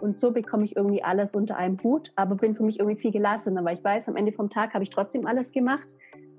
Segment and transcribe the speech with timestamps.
[0.00, 3.12] Und so bekomme ich irgendwie alles unter einem Hut, aber bin für mich irgendwie viel
[3.12, 5.94] gelassener, weil ich weiß, am Ende vom Tag habe ich trotzdem alles gemacht,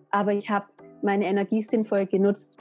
[0.10, 0.66] aber ich habe
[1.04, 2.58] meine Energie sinnvoll genutzt.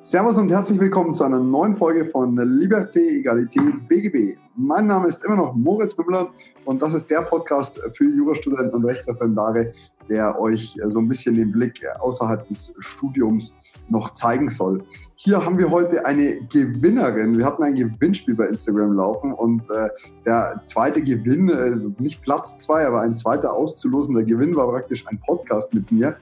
[0.00, 4.38] Servus und herzlich willkommen zu einer neuen Folge von Liberté, Egalité, BGB.
[4.56, 6.30] Mein Name ist immer noch Moritz Müller
[6.64, 9.74] und das ist der Podcast für Jurastudenten und Rechtsreferendare,
[10.10, 13.54] der euch so ein bisschen den Blick außerhalb des Studiums
[13.88, 14.82] noch zeigen soll.
[15.22, 17.36] Hier haben wir heute eine Gewinnerin.
[17.36, 19.90] Wir hatten ein Gewinnspiel bei Instagram laufen und äh,
[20.24, 25.20] der zweite Gewinn, äh, nicht Platz zwei, aber ein zweiter auszulosender Gewinn war praktisch ein
[25.26, 26.16] Podcast mit mir.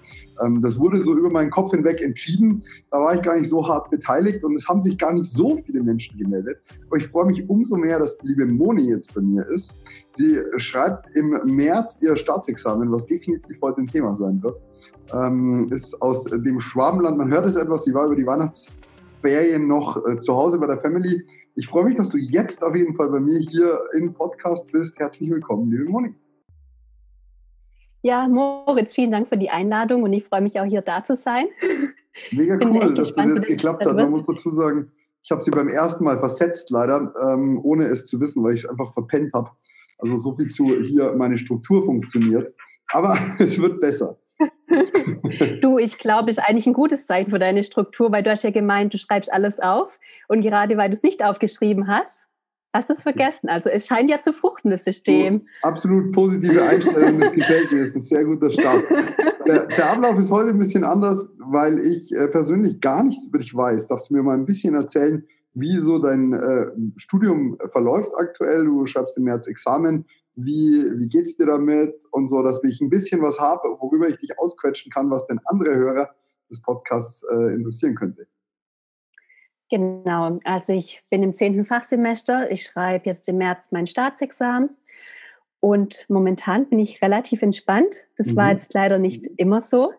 [0.45, 2.65] Ähm, das wurde so über meinen Kopf hinweg entschieden.
[2.91, 5.59] Da war ich gar nicht so hart beteiligt und es haben sich gar nicht so
[5.65, 6.59] viele Menschen gemeldet.
[6.89, 9.77] Aber ich freue mich umso mehr, dass die liebe Moni jetzt bei mir ist.
[10.11, 14.57] Sie schreibt im März ihr Staatsexamen, was definitiv heute ein Thema sein wird.
[15.12, 17.19] Ähm, ist aus dem Schwabenland.
[17.19, 17.84] Man hört es etwas.
[17.84, 18.69] Sie war über die Weihnachts
[19.21, 21.23] Ferien noch äh, zu Hause bei der Family.
[21.57, 24.98] Ich freue mich, dass du jetzt auf jeden Fall bei mir hier im Podcast bist.
[24.98, 26.14] Herzlich willkommen, liebe Monik.
[28.03, 31.17] Ja, Moritz, vielen Dank für die Einladung und ich freue mich auch hier da zu
[31.17, 31.47] sein.
[32.31, 33.97] Mega cool, dass das jetzt geklappt hat.
[33.97, 34.92] Man muss dazu sagen,
[35.23, 38.64] ich habe sie beim ersten Mal versetzt, leider, ähm, ohne es zu wissen, weil ich
[38.64, 39.51] es einfach verpennt habe.
[39.99, 42.53] Also so viel zu hier meine Struktur funktioniert.
[42.93, 44.19] Aber es wird besser.
[45.63, 48.51] du, ich glaube, ist eigentlich ein gutes Zeichen für deine Struktur, weil du hast ja
[48.51, 52.29] gemeint, du schreibst alles auf und gerade weil du es nicht aufgeschrieben hast,
[52.73, 53.49] hast du es vergessen.
[53.49, 55.39] Also es scheint ja zu fruchten, das System.
[55.39, 58.85] So, absolut positive Einstellung, das gefällt mir, das ist ein sehr guter Start.
[59.47, 63.39] Der, der, Ablauf ist heute ein bisschen anders, weil ich äh, persönlich gar nichts über
[63.39, 63.87] dich weiß.
[63.87, 65.27] Darfst du mir mal ein bisschen erzählen,
[65.59, 68.64] wie so dein äh, Studium verläuft aktuell?
[68.64, 70.05] Du schreibst im März Examen
[70.41, 74.19] wie, wie geht's dir damit und so, dass ich ein bisschen was habe, worüber ich
[74.19, 76.14] dich ausquetschen kann, was denn andere Hörer
[76.48, 78.27] des Podcasts äh, interessieren könnte.
[79.70, 84.70] Genau, also ich bin im zehnten Fachsemester, ich schreibe jetzt im März mein Staatsexamen
[85.61, 88.05] und momentan bin ich relativ entspannt.
[88.17, 88.36] Das mhm.
[88.36, 89.92] war jetzt leider nicht immer so.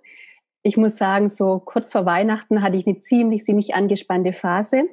[0.63, 4.83] Ich muss sagen, so kurz vor Weihnachten hatte ich eine ziemlich, ziemlich angespannte Phase.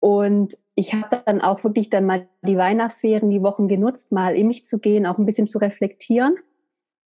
[0.00, 4.48] Und ich habe dann auch wirklich dann mal die Weihnachtsferien, die Wochen genutzt, mal in
[4.48, 6.36] mich zu gehen, auch ein bisschen zu reflektieren,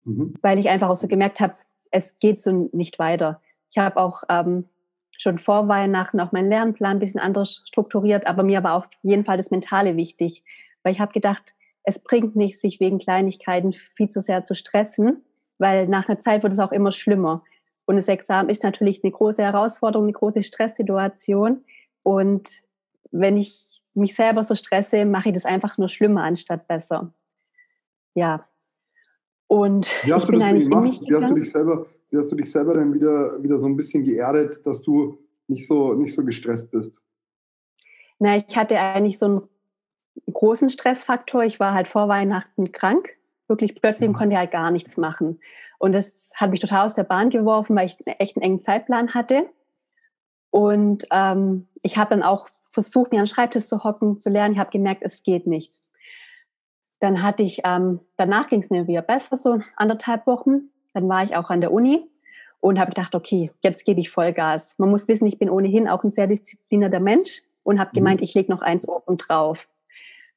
[0.03, 0.35] mhm.
[0.41, 1.55] weil ich einfach auch so gemerkt habe,
[1.89, 3.41] es geht so nicht weiter.
[3.71, 4.65] Ich habe auch ähm,
[5.11, 9.25] schon vor Weihnachten auch meinen Lernplan ein bisschen anders strukturiert, aber mir war auf jeden
[9.25, 10.43] Fall das Mentale wichtig,
[10.83, 15.23] weil ich habe gedacht, es bringt nichts, sich wegen Kleinigkeiten viel zu sehr zu stressen,
[15.57, 17.43] weil nach einer Zeit wird es auch immer schlimmer.
[17.85, 21.63] Und das Examen ist natürlich eine große Herausforderung, eine große Stresssituation.
[22.01, 22.64] Und
[23.19, 27.13] wenn ich mich selber so stresse, mache ich das einfach nur schlimmer anstatt besser.
[28.13, 28.45] Ja.
[29.47, 31.01] Und wie hast, du das denn gemacht?
[31.07, 33.77] Wie hast du dich selber, wie hast du dich selber dann wieder, wieder so ein
[33.77, 35.17] bisschen geerdet, dass du
[35.47, 36.99] nicht so, nicht so gestresst bist?
[38.19, 39.41] Na, ich hatte eigentlich so einen
[40.31, 41.43] großen Stressfaktor.
[41.43, 43.09] Ich war halt vor Weihnachten krank,
[43.47, 44.19] wirklich plötzlich und mhm.
[44.19, 45.39] konnte halt gar nichts machen.
[45.77, 49.13] Und das hat mich total aus der Bahn geworfen, weil ich echt einen engen Zeitplan
[49.13, 49.47] hatte.
[50.55, 54.53] Und ähm, ich habe dann auch versucht, mir an den Schreibtisch zu hocken, zu lernen.
[54.53, 55.81] Ich habe gemerkt, es geht nicht.
[57.01, 60.69] Dann hatte ich, ähm, danach ging es mir wieder besser, so anderthalb Wochen.
[60.93, 62.09] Dann war ich auch an der Uni
[62.61, 64.75] und habe gedacht, okay, jetzt gebe ich Vollgas.
[64.77, 67.95] Man muss wissen, ich bin ohnehin auch ein sehr disziplinierter Mensch und habe mhm.
[67.95, 69.67] gemeint, ich lege noch eins oben drauf.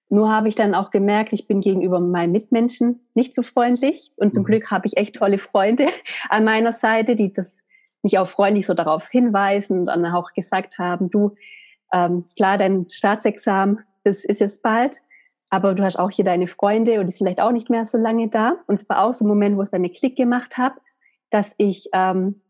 [0.08, 4.10] Nur habe ich dann auch gemerkt, ich bin gegenüber meinen Mitmenschen nicht so freundlich.
[4.16, 4.46] Und zum mhm.
[4.46, 5.86] Glück habe ich echt tolle Freunde
[6.28, 7.56] an meiner Seite, die das
[8.02, 11.34] mich auch freundlich so darauf hinweisen und dann auch gesagt haben, du,
[11.92, 14.98] ähm, klar, dein Staatsexamen, das ist jetzt bald,
[15.50, 17.98] aber du hast auch hier deine Freunde und die sind vielleicht auch nicht mehr so
[17.98, 18.54] lange da.
[18.66, 20.76] Und es war auch so ein Moment, wo es bei mir Klick gemacht habe,
[21.30, 22.40] dass ich ähm,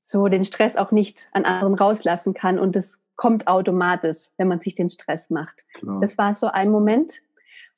[0.00, 4.60] so den Stress auch nicht an anderen rauslassen kann und das kommt automatisch, wenn man
[4.60, 5.64] sich den Stress macht.
[5.74, 6.00] Klar.
[6.00, 7.20] Das war so ein Moment.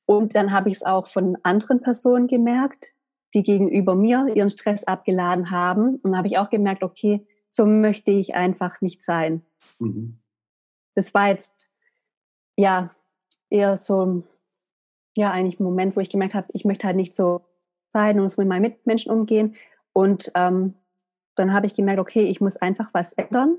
[0.06, 2.92] Und dann habe ich es auch von anderen Personen gemerkt,
[3.34, 5.96] die gegenüber mir ihren Stress abgeladen haben.
[6.02, 9.42] Und habe ich auch gemerkt, okay, so möchte ich einfach nicht sein.
[9.78, 10.20] Mhm
[10.94, 11.68] das war jetzt
[12.56, 12.91] ja
[13.48, 14.22] eher so,
[15.16, 17.42] ja, eigentlich ein Moment, wo ich gemerkt habe, ich möchte halt nicht so
[17.92, 19.56] sein und muss mit meinen Mitmenschen umgehen.
[19.92, 20.74] Und ähm,
[21.36, 23.56] dann habe ich gemerkt, okay, ich muss einfach was ändern.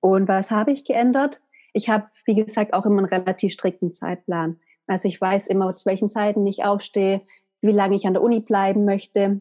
[0.00, 1.40] Und was habe ich geändert?
[1.72, 4.60] Ich habe, wie gesagt, auch immer einen relativ strikten Zeitplan.
[4.86, 7.22] Also ich weiß immer, zu welchen Zeiten ich aufstehe,
[7.64, 9.40] wie lange ich an der Uni bleiben möchte.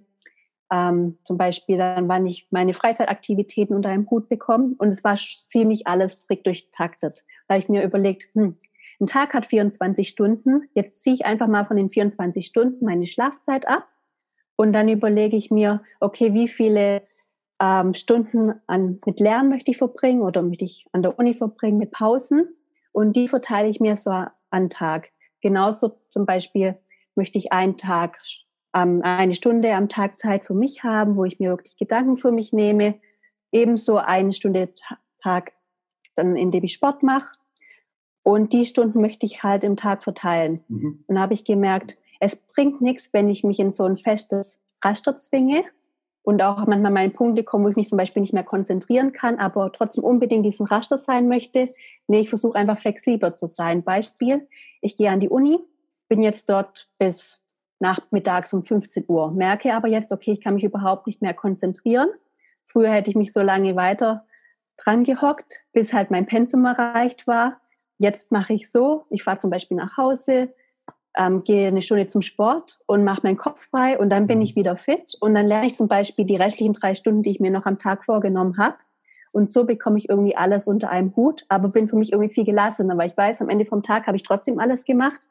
[0.72, 4.72] Ähm, zum Beispiel dann, wann ich meine Freizeitaktivitäten unter einem Hut bekomme.
[4.78, 7.26] Und es war ziemlich alles strikt durchtaktet.
[7.48, 8.58] Da habe ich mir überlegt, hm,
[9.00, 10.70] ein Tag hat 24 Stunden.
[10.74, 13.88] Jetzt ziehe ich einfach mal von den 24 Stunden meine Schlafzeit ab.
[14.56, 17.02] Und dann überlege ich mir, okay, wie viele
[17.60, 21.78] ähm, Stunden an, mit Lernen möchte ich verbringen oder möchte ich an der Uni verbringen
[21.78, 22.48] mit Pausen.
[22.92, 24.12] und die verteile ich mir so
[24.52, 25.10] an Tag.
[25.42, 26.78] Genauso zum Beispiel
[27.16, 28.20] möchte ich einen Tag,
[28.72, 32.54] eine Stunde am Tag Zeit für mich haben, wo ich mir wirklich Gedanken für mich
[32.54, 32.96] nehme.
[33.52, 34.74] Ebenso eine Stunde
[35.22, 35.54] Tag,
[36.16, 37.32] dann indem ich Sport mache.
[38.24, 40.64] Und die Stunden möchte ich halt im Tag verteilen.
[40.70, 41.04] Mhm.
[41.06, 44.60] Und da habe ich gemerkt, es bringt nichts, wenn ich mich in so ein festes
[44.82, 45.66] Raster zwinge
[46.24, 49.40] und auch manchmal meine Punkte kommen, wo ich mich zum Beispiel nicht mehr konzentrieren kann,
[49.40, 51.72] aber trotzdem unbedingt diesen Raster sein möchte.
[52.08, 53.84] Nee, ich versuche einfach flexibler zu sein.
[53.84, 54.48] Beispiel,
[54.80, 55.60] ich gehe an die Uni,
[56.14, 57.42] bin jetzt dort bis
[57.80, 62.08] nachmittags um 15 Uhr, merke aber jetzt, okay, ich kann mich überhaupt nicht mehr konzentrieren.
[62.68, 64.28] Früher hätte ich mich so lange weiter
[64.78, 67.60] dran gehockt, bis halt mein Pensum erreicht war.
[67.98, 70.54] Jetzt mache ich so, ich fahre zum Beispiel nach Hause,
[71.18, 74.44] ähm, gehe eine Stunde zum Sport und mache meinen Kopf frei und dann bin mhm.
[74.44, 77.40] ich wieder fit und dann lerne ich zum Beispiel die restlichen drei Stunden, die ich
[77.40, 78.78] mir noch am Tag vorgenommen habe.
[79.32, 82.46] Und so bekomme ich irgendwie alles unter einem Hut, aber bin für mich irgendwie viel
[82.46, 85.28] gelassener, weil ich weiß, am Ende vom Tag habe ich trotzdem alles gemacht,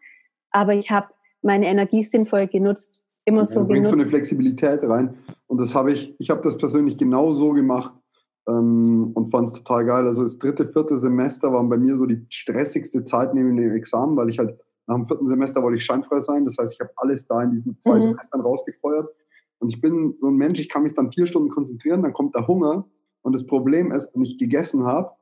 [0.53, 1.09] aber ich habe
[1.43, 5.17] meine Energie sinnvoll genutzt, immer so du bringst so eine Flexibilität rein
[5.47, 7.95] und das habe ich, ich habe das persönlich genau so gemacht
[8.49, 10.07] ähm, und fand es total geil.
[10.07, 14.17] Also das dritte, vierte Semester waren bei mir so die stressigste Zeit neben dem Examen,
[14.17, 16.45] weil ich halt nach dem vierten Semester wollte ich scheinfrei sein.
[16.45, 18.03] Das heißt, ich habe alles da in diesen zwei mhm.
[18.03, 19.09] Semestern rausgefeuert.
[19.59, 22.35] Und ich bin so ein Mensch, ich kann mich dann vier Stunden konzentrieren, dann kommt
[22.35, 22.85] der Hunger.
[23.23, 25.13] Und das Problem ist, wenn ich gegessen habe,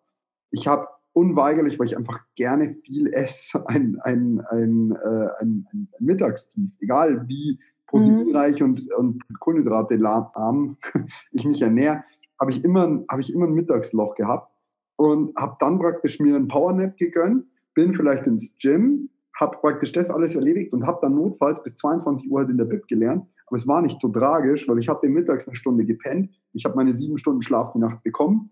[0.50, 5.88] ich habe unweigerlich, weil ich einfach gerne viel esse, ein, ein, ein, äh, ein, ein
[5.98, 6.70] Mittagstief.
[6.80, 8.66] Egal wie proteinreich mhm.
[8.66, 10.76] und, und Kohlenhydrate arm
[11.32, 12.04] ich mich ernähre,
[12.40, 14.50] habe ich, immer, hab ich immer ein Mittagsloch gehabt
[14.96, 20.10] und habe dann praktisch mir einen Powernap gegönnt, bin vielleicht ins Gym, habe praktisch das
[20.10, 23.26] alles erledigt und habe dann notfalls bis 22 Uhr halt in der Bib gelernt.
[23.46, 26.30] Aber es war nicht so tragisch, weil ich hatte mittags eine Stunde gepennt.
[26.52, 28.50] Ich habe meine sieben Stunden Schlaf die Nacht bekommen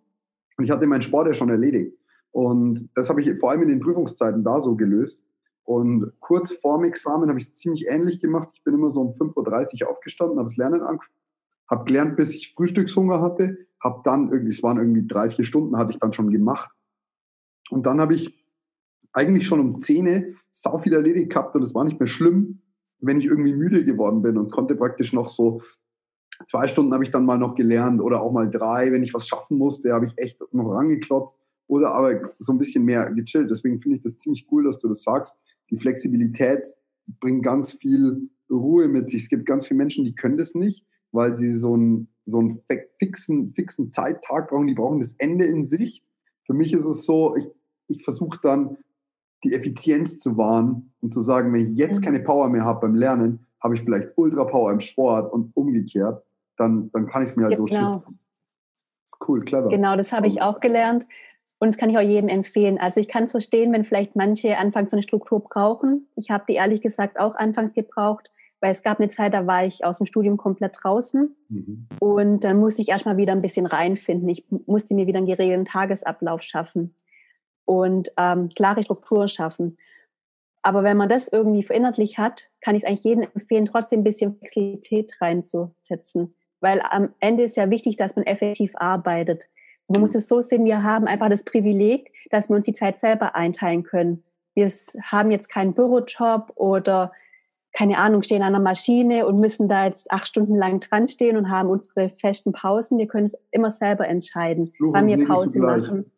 [0.57, 1.98] und ich hatte meinen Sport ja schon erledigt.
[2.33, 5.25] Und das habe ich vor allem in den Prüfungszeiten da so gelöst.
[5.65, 8.49] Und kurz vorm Examen habe ich es ziemlich ähnlich gemacht.
[8.55, 11.19] Ich bin immer so um 5.30 Uhr aufgestanden, habe das Lernen angefangen,
[11.69, 15.77] habe gelernt, bis ich Frühstückshunger hatte, habe dann irgendwie, es waren irgendwie drei, vier Stunden,
[15.77, 16.71] hatte ich dann schon gemacht.
[17.71, 18.35] Und dann habe ich
[19.13, 22.63] eigentlich schon um 10 sau viel erledigt gehabt und es war nicht mehr schlimm,
[23.01, 25.61] wenn ich irgendwie müde geworden bin und konnte praktisch noch so
[26.47, 29.29] zwei Stunden habe ich dann mal noch gelernt oder auch mal drei, wenn ich was
[29.29, 31.39] schaffen musste, habe ich echt noch rangeklotzt
[31.69, 33.51] oder aber so ein bisschen mehr gechillt.
[33.51, 35.39] Deswegen finde ich das ziemlich cool, dass du das sagst.
[35.71, 36.67] Die Flexibilität
[37.21, 39.25] bringt ganz viel Ruhe mit sich.
[39.25, 42.63] Es gibt ganz viele Menschen, die können das nicht, weil sie so einen, so einen
[42.99, 44.67] fixen, fixen Zeittag brauchen.
[44.67, 46.05] Die brauchen das Ende in Sicht.
[46.45, 47.49] Für mich ist es so, ich,
[47.89, 48.79] ich versuche dann
[49.45, 52.95] die Effizienz zu wahren und zu sagen, wenn ich jetzt keine Power mehr habe beim
[52.95, 56.25] Lernen, habe ich vielleicht Ultra Power im Sport und umgekehrt,
[56.57, 57.67] dann, dann kann ich es mir halt genau.
[57.67, 58.19] so shiften.
[59.05, 59.69] Das ist cool, clever.
[59.69, 61.07] Genau, das habe ich auch gelernt.
[61.59, 62.79] Und das kann ich auch jedem empfehlen.
[62.79, 66.07] Also ich kann es verstehen, wenn vielleicht manche anfangs so eine Struktur brauchen.
[66.15, 69.65] Ich habe die ehrlich gesagt auch anfangs gebraucht, weil es gab eine Zeit, da war
[69.65, 71.35] ich aus dem Studium komplett draußen.
[71.49, 71.89] Mhm.
[72.01, 74.29] Und dann musste ich erstmal wieder ein bisschen reinfinden.
[74.29, 76.95] Ich musste mir wieder einen geregelten Tagesablauf schaffen
[77.65, 79.79] und ähm, klare Strukturen schaffen.
[80.63, 84.05] Aber wenn man das irgendwie verinnerlich hat, kann ich es eigentlich jedem empfehlen, trotzdem ein
[84.05, 86.35] bisschen Flexibilität reinzusetzen.
[86.61, 89.49] Weil am Ende ist ja wichtig, dass man effektiv arbeitet.
[89.89, 92.99] Man muss es so sehen, wir haben einfach das Privileg, dass wir uns die Zeit
[92.99, 94.23] selber einteilen können.
[94.55, 94.71] Wir
[95.03, 97.13] haben jetzt keinen Bürojob oder
[97.73, 101.37] keine Ahnung, stehen an einer Maschine und müssen da jetzt acht Stunden lang dran stehen
[101.37, 102.99] und haben unsere festen Pausen.
[102.99, 106.11] Wir können es immer selber entscheiden, wann wir Pausen machen.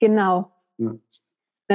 [0.00, 0.50] Genau.
[0.78, 0.94] Ja.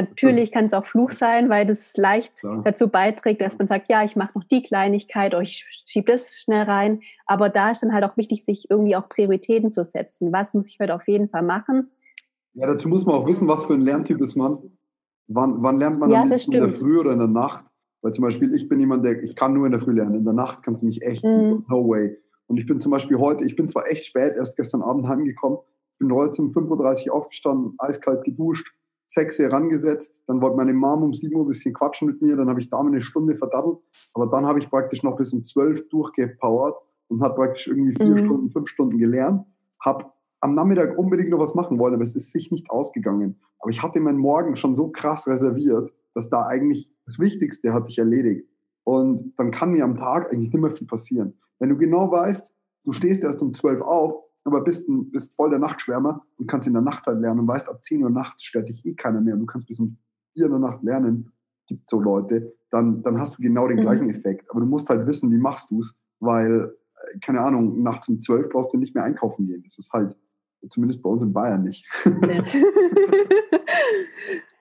[0.01, 2.61] Natürlich kann es auch Fluch sein, weil das leicht klar.
[2.63, 6.35] dazu beiträgt, dass man sagt, ja, ich mache noch die Kleinigkeit oder ich schiebe das
[6.35, 7.01] schnell rein.
[7.25, 10.31] Aber da ist dann halt auch wichtig, sich irgendwie auch Prioritäten zu setzen.
[10.31, 11.89] Was muss ich heute auf jeden Fall machen?
[12.53, 14.57] Ja, dazu muss man auch wissen, was für ein Lerntyp ist man.
[15.27, 17.65] Wann, wann lernt man ja, in der Früh oder in der Nacht?
[18.01, 20.15] Weil zum Beispiel, ich bin jemand, der, ich kann nur in der Früh lernen.
[20.15, 21.65] In der Nacht kannst du mich echt, mhm.
[21.67, 22.17] no way.
[22.47, 25.59] Und ich bin zum Beispiel heute, ich bin zwar echt spät, erst gestern Abend heimgekommen,
[25.99, 28.73] bin heute um 5.30 Uhr aufgestanden, eiskalt geduscht,
[29.07, 32.35] 6 Uhr rangesetzt, dann wollte meine Mom um 7 Uhr ein bisschen quatschen mit mir,
[32.35, 33.77] dann habe ich da eine Stunde verdattelt,
[34.13, 36.75] aber dann habe ich praktisch noch bis um 12 durchgepowert
[37.07, 38.25] und habe praktisch irgendwie vier mhm.
[38.25, 39.45] Stunden, fünf Stunden gelernt,
[39.83, 40.05] habe
[40.41, 43.39] am Nachmittag unbedingt noch was machen wollen, aber es ist sich nicht ausgegangen.
[43.59, 47.89] Aber ich hatte meinen Morgen schon so krass reserviert, dass da eigentlich das Wichtigste hatte
[47.89, 48.47] ich erledigt.
[48.83, 51.33] Und dann kann mir am Tag eigentlich nicht mehr viel passieren.
[51.59, 52.53] Wenn du genau weißt,
[52.85, 56.67] du stehst erst um 12 auf, aber bist, ein, bist voll der Nachtschwärmer und kannst
[56.67, 59.21] in der Nacht halt lernen und weißt, ab 10 Uhr nachts stört dich eh keiner
[59.21, 59.35] mehr.
[59.35, 59.97] Du kannst bis um
[60.33, 61.31] 4 Uhr Nacht lernen,
[61.67, 63.81] gibt so Leute, dann, dann hast du genau den mhm.
[63.81, 64.49] gleichen Effekt.
[64.49, 66.73] Aber du musst halt wissen, wie machst du es, weil,
[67.13, 69.61] äh, keine Ahnung, nachts um 12 brauchst du nicht mehr einkaufen gehen.
[69.63, 70.15] Das ist halt,
[70.69, 71.85] zumindest bei uns in Bayern nicht.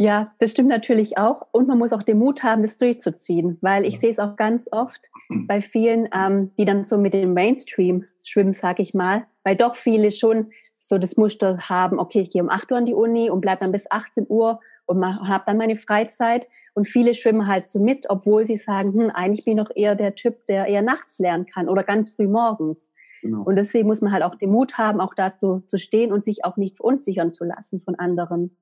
[0.00, 1.46] Ja, das stimmt natürlich auch.
[1.52, 4.66] Und man muss auch den Mut haben, das durchzuziehen, weil ich sehe es auch ganz
[4.72, 5.10] oft
[5.46, 9.74] bei vielen, ähm, die dann so mit dem Mainstream schwimmen, sag ich mal, weil doch
[9.74, 13.28] viele schon so das Muster haben, okay, ich gehe um 8 Uhr an die Uni
[13.28, 16.48] und bleibe dann bis 18 Uhr und habe dann meine Freizeit.
[16.72, 19.96] Und viele schwimmen halt so mit, obwohl sie sagen, hm, eigentlich bin ich doch eher
[19.96, 22.90] der Typ, der eher nachts lernen kann oder ganz früh morgens.
[23.20, 23.42] Genau.
[23.42, 26.46] Und deswegen muss man halt auch den Mut haben, auch dazu zu stehen und sich
[26.46, 28.56] auch nicht verunsichern zu lassen von anderen.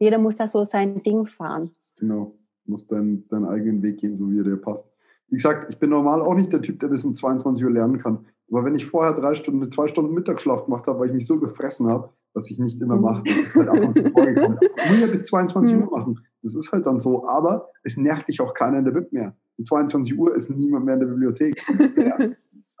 [0.00, 1.70] Jeder muss da so sein Ding fahren.
[1.98, 4.86] Genau, muss deinen, deinen eigenen Weg gehen, so wie er dir passt.
[5.28, 7.98] Wie gesagt, ich bin normal auch nicht der Typ, der bis um 22 Uhr lernen
[7.98, 8.26] kann.
[8.50, 11.38] Aber wenn ich vorher drei Stunden, zwei Stunden Mittagsschlaf gemacht habe, weil ich mich so
[11.38, 13.02] gefressen habe, was ich nicht immer mhm.
[13.02, 14.58] mache, das ist halt ab und zu vorgekommen.
[14.98, 15.82] Nur bis 22 mhm.
[15.82, 16.26] Uhr machen.
[16.42, 17.28] Das ist halt dann so.
[17.28, 19.36] Aber es nervt dich auch keiner in der Bib mehr.
[19.58, 21.62] Um 22 Uhr ist niemand mehr in der Bibliothek.
[21.96, 22.18] ja.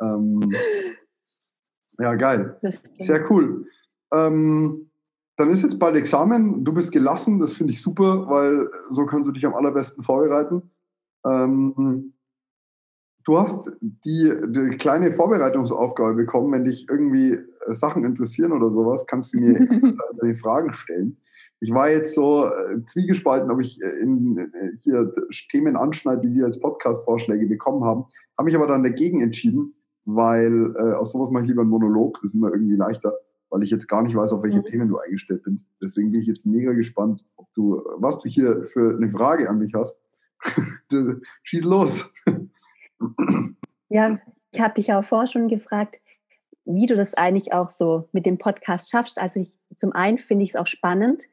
[0.00, 0.40] ähm,
[1.98, 2.58] ja, geil.
[2.98, 3.66] Sehr cool.
[4.12, 4.89] Ähm,
[5.40, 6.64] dann ist jetzt bald Examen.
[6.64, 7.40] Du bist gelassen.
[7.40, 10.70] Das finde ich super, weil so kannst du dich am allerbesten vorbereiten.
[11.24, 12.12] Ähm,
[13.24, 16.52] du hast die, die, kleine Vorbereitungsaufgabe bekommen.
[16.52, 19.54] Wenn dich irgendwie äh, Sachen interessieren oder sowas, kannst du mir
[20.20, 21.16] deine Fragen stellen.
[21.60, 25.10] Ich war jetzt so äh, zwiegespalten, ob ich äh, in, hier
[25.50, 28.04] Themen anschneide, die wir als Podcast-Vorschläge bekommen haben.
[28.36, 32.18] Habe mich aber dann dagegen entschieden, weil äh, aus sowas mache ich lieber einen Monolog.
[32.20, 33.14] Das ist immer irgendwie leichter,
[33.50, 34.64] weil ich jetzt gar nicht weiß, auf welche mhm.
[34.64, 35.68] Themen du eingestellt bist.
[35.82, 39.58] Deswegen bin ich jetzt mega gespannt, ob du, was du hier für eine Frage an
[39.58, 40.00] mich hast.
[41.42, 42.10] Schieß los.
[43.88, 44.18] Ja,
[44.52, 46.00] ich habe dich auch vorher schon gefragt,
[46.64, 49.18] wie du das eigentlich auch so mit dem Podcast schaffst.
[49.18, 51.24] Also ich, zum einen finde ich es auch spannend,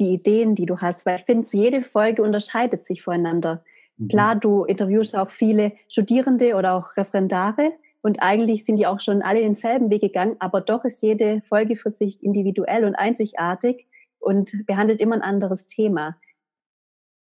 [0.00, 3.64] die Ideen, die du hast, weil ich finde, jede Folge unterscheidet sich voneinander.
[3.98, 4.08] Mhm.
[4.08, 9.22] Klar, du interviewst auch viele Studierende oder auch Referendare und eigentlich sind die auch schon
[9.22, 13.86] alle denselben Weg gegangen, aber doch ist jede Folge für sich individuell und einzigartig
[14.18, 16.16] und behandelt immer ein anderes Thema.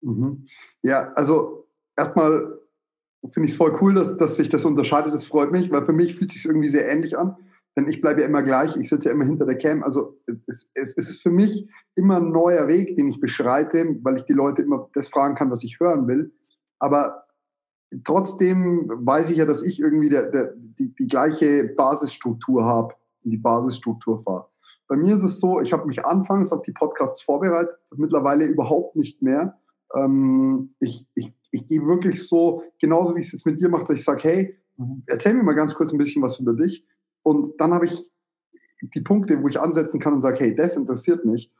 [0.01, 0.47] Mhm.
[0.81, 1.67] Ja, also
[1.97, 2.59] erstmal
[3.31, 5.13] finde ich es voll cool, dass, dass sich das unterscheidet.
[5.13, 7.35] Das freut mich, weil für mich fühlt sich irgendwie sehr ähnlich an.
[7.75, 9.81] Denn ich bleibe ja immer gleich, ich sitze ja immer hinter der Cam.
[9.81, 14.17] Also es, es, es ist für mich immer ein neuer Weg, den ich beschreite, weil
[14.17, 16.31] ich die Leute immer das fragen kann, was ich hören will.
[16.79, 17.22] Aber
[18.03, 22.95] trotzdem weiß ich ja, dass ich irgendwie der, der, die, die gleiche Basisstruktur habe
[23.25, 24.47] die Basisstruktur fahre.
[24.87, 28.97] Bei mir ist es so, ich habe mich anfangs auf die Podcasts vorbereitet, mittlerweile überhaupt
[28.97, 29.57] nicht mehr.
[29.95, 33.85] Ähm, ich, ich ich gehe wirklich so, genauso wie ich es jetzt mit dir mache,
[33.85, 34.57] dass ich sage, hey,
[35.05, 36.85] erzähl mir mal ganz kurz ein bisschen was über dich.
[37.21, 38.11] Und dann habe ich
[38.81, 41.51] die Punkte, wo ich ansetzen kann und sage, hey, das interessiert mich.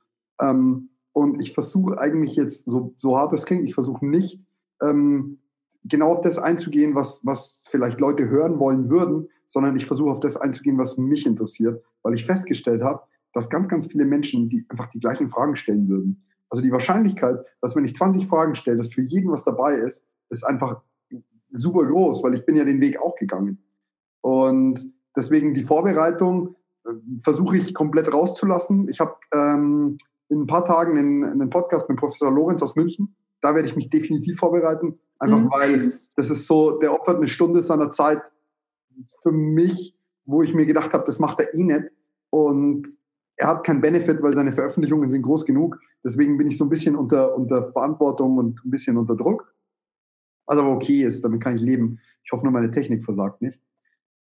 [0.42, 4.44] Ähm, und ich versuche eigentlich jetzt, so, so hart es klingt, ich versuche nicht
[4.82, 5.38] ähm,
[5.86, 10.20] genau auf das einzugehen, was, was vielleicht Leute hören wollen würden, sondern ich versuche auf
[10.20, 13.02] das einzugehen, was mich interessiert, weil ich festgestellt habe,
[13.34, 16.24] dass ganz, ganz viele Menschen die einfach die gleichen Fragen stellen würden.
[16.50, 20.06] Also die Wahrscheinlichkeit, dass wenn ich 20 Fragen stelle, dass für jeden was dabei ist,
[20.30, 20.82] ist einfach
[21.52, 23.64] super groß, weil ich bin ja den Weg auch gegangen.
[24.22, 24.86] Und
[25.16, 26.92] deswegen die Vorbereitung äh,
[27.24, 28.88] versuche ich komplett rauszulassen.
[28.88, 29.98] Ich habe ähm,
[30.30, 33.16] in ein paar Tagen einen, einen Podcast mit Professor Lorenz aus München.
[33.42, 35.52] Da werde ich mich definitiv vorbereiten, einfach mhm.
[35.52, 38.22] weil das ist so, der opfert eine Stunde seiner Zeit
[39.22, 41.92] für mich, wo ich mir gedacht habe, das macht er eh nicht.
[42.30, 42.88] Und
[43.36, 45.80] er hat keinen Benefit, weil seine Veröffentlichungen sind groß genug.
[46.04, 49.54] Deswegen bin ich so ein bisschen unter, unter Verantwortung und ein bisschen unter Druck.
[50.46, 52.00] Was aber okay ist, damit kann ich leben.
[52.24, 53.60] Ich hoffe nur, meine Technik versagt nicht.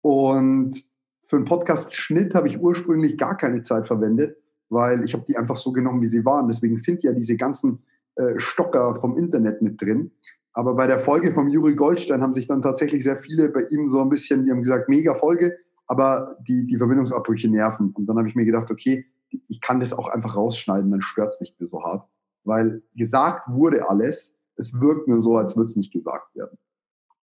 [0.01, 0.88] Und
[1.25, 4.38] für einen Podcast-Schnitt habe ich ursprünglich gar keine Zeit verwendet,
[4.70, 6.48] weil ich habe die einfach so genommen, wie sie waren.
[6.48, 7.84] Deswegen sind ja diese ganzen
[8.15, 10.12] äh, Stocker vom Internet mit drin.
[10.53, 13.88] Aber bei der Folge vom Juri Goldstein haben sich dann tatsächlich sehr viele bei ihm
[13.88, 17.91] so ein bisschen, die haben gesagt, mega Folge, aber die, die Verbindungsabbrüche nerven.
[17.93, 21.29] Und dann habe ich mir gedacht, okay, ich kann das auch einfach rausschneiden, dann stört
[21.34, 22.08] es nicht mehr so hart.
[22.43, 26.58] Weil gesagt wurde alles, es wirkt nur so, als würde es nicht gesagt werden.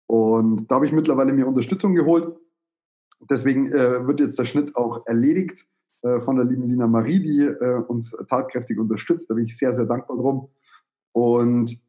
[0.06, 2.34] Und da habe ich mittlerweile mir Unterstützung geholt.
[3.30, 5.68] Deswegen äh, wird jetzt der Schnitt auch erledigt
[6.04, 9.30] äh, von der lieben Lina Marie, die äh, uns tatkräftig unterstützt.
[9.30, 10.50] Da bin ich sehr, sehr dankbar drum.
[11.12, 11.82] Und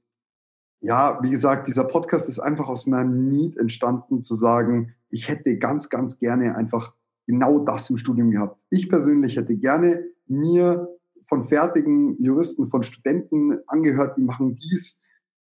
[0.81, 5.59] ja, wie gesagt, dieser Podcast ist einfach aus meinem Need entstanden, zu sagen, ich hätte
[5.59, 6.95] ganz, ganz gerne einfach
[7.27, 8.65] genau das im Studium gehabt.
[8.71, 10.89] Ich persönlich hätte gerne mir
[11.27, 15.01] von fertigen Juristen, von Studenten angehört, die machen dies,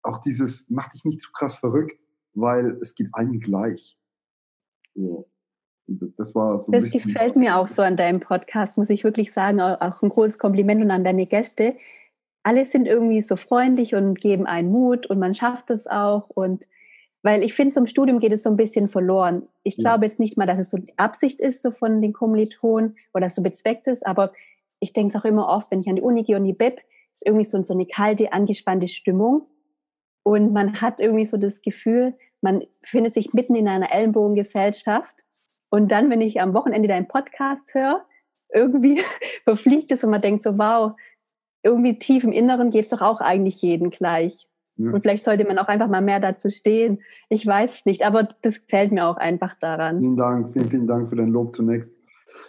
[0.02, 2.02] auch dieses, mach dich nicht zu krass verrückt,
[2.34, 3.98] weil es geht allen gleich.
[4.94, 5.28] So.
[5.86, 9.60] Das war so Das gefällt mir auch so an deinem Podcast, muss ich wirklich sagen.
[9.60, 11.76] Auch ein großes Kompliment und an deine Gäste.
[12.44, 16.28] Alle sind irgendwie so freundlich und geben einen Mut und man schafft es auch.
[16.30, 16.68] Und
[17.22, 19.48] weil ich finde, zum Studium geht es so ein bisschen verloren.
[19.62, 22.96] Ich glaube jetzt nicht mal, dass es so die Absicht ist, so von den Kommilitonen
[23.12, 24.32] oder so bezweckt ist, aber
[24.78, 26.80] ich denke es auch immer oft, wenn ich an die Uni gehe und die BIP,
[27.14, 29.46] ist irgendwie so, so eine kalte, angespannte Stimmung.
[30.22, 35.14] Und man hat irgendwie so das Gefühl, man findet sich mitten in einer Ellenbogengesellschaft.
[35.70, 38.04] Und dann, wenn ich am Wochenende deinen Podcast höre,
[38.52, 39.02] irgendwie
[39.44, 40.92] verfliegt es und man denkt so, wow,
[41.64, 44.46] irgendwie tief im Inneren geht es doch auch eigentlich jeden gleich.
[44.76, 44.90] Ja.
[44.90, 47.00] Und vielleicht sollte man auch einfach mal mehr dazu stehen.
[47.28, 50.00] Ich weiß es nicht, aber das gefällt mir auch einfach daran.
[50.00, 51.92] Vielen Dank, vielen, vielen Dank für dein Lob zunächst.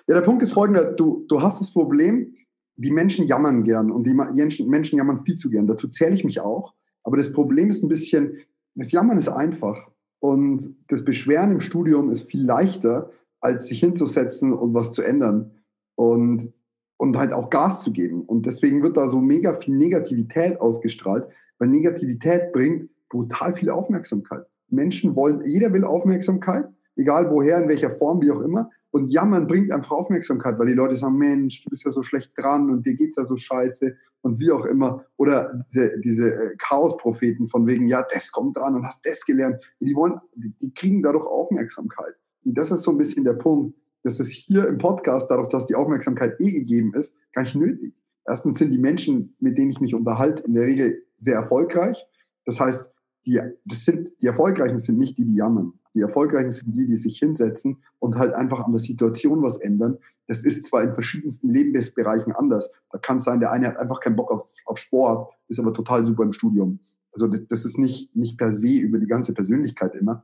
[0.07, 0.91] Ja, der Punkt ist folgender.
[0.93, 2.33] Du, du hast das Problem,
[2.77, 5.67] die Menschen jammern gern und die Menschen, Menschen jammern viel zu gern.
[5.67, 6.73] Dazu zähle ich mich auch.
[7.03, 8.37] Aber das Problem ist ein bisschen,
[8.73, 14.51] das Jammern ist einfach und das Beschweren im Studium ist viel leichter, als sich hinzusetzen
[14.51, 15.51] und was zu ändern
[15.95, 16.51] und,
[16.97, 18.23] und halt auch Gas zu geben.
[18.23, 21.27] Und deswegen wird da so mega viel Negativität ausgestrahlt,
[21.59, 24.45] weil Negativität bringt brutal viel Aufmerksamkeit.
[24.69, 28.69] Menschen wollen, jeder will Aufmerksamkeit, egal woher, in welcher Form, wie auch immer.
[28.91, 32.31] Und Jammern bringt einfach Aufmerksamkeit, weil die Leute sagen, Mensch, du bist ja so schlecht
[32.37, 35.05] dran und dir geht's ja so scheiße und wie auch immer.
[35.17, 39.61] Oder diese, diese äh, Chaos-Propheten von wegen, ja, das kommt dran und hast das gelernt.
[39.81, 42.15] Die wollen, die kriegen dadurch Aufmerksamkeit.
[42.45, 43.75] Und das ist so ein bisschen der Punkt.
[44.05, 47.95] Das ist hier im Podcast, dadurch, dass die Aufmerksamkeit eh gegeben ist, gar nicht nötig.
[48.27, 52.05] Erstens sind die Menschen, mit denen ich mich unterhalte, in der Regel sehr erfolgreich.
[52.45, 52.91] Das heißt,
[53.25, 55.73] die, das sind, die Erfolgreichen sind nicht die, die jammern.
[55.95, 59.97] Die Erfolgreichen sind die, die sich hinsetzen und halt einfach an der Situation was ändern.
[60.27, 62.71] Das ist zwar in verschiedensten Lebensbereichen anders.
[62.91, 65.73] Da kann es sein, der eine hat einfach keinen Bock auf, auf Sport, ist aber
[65.73, 66.79] total super im Studium.
[67.11, 70.23] Also das, ist nicht, nicht per se über die ganze Persönlichkeit immer.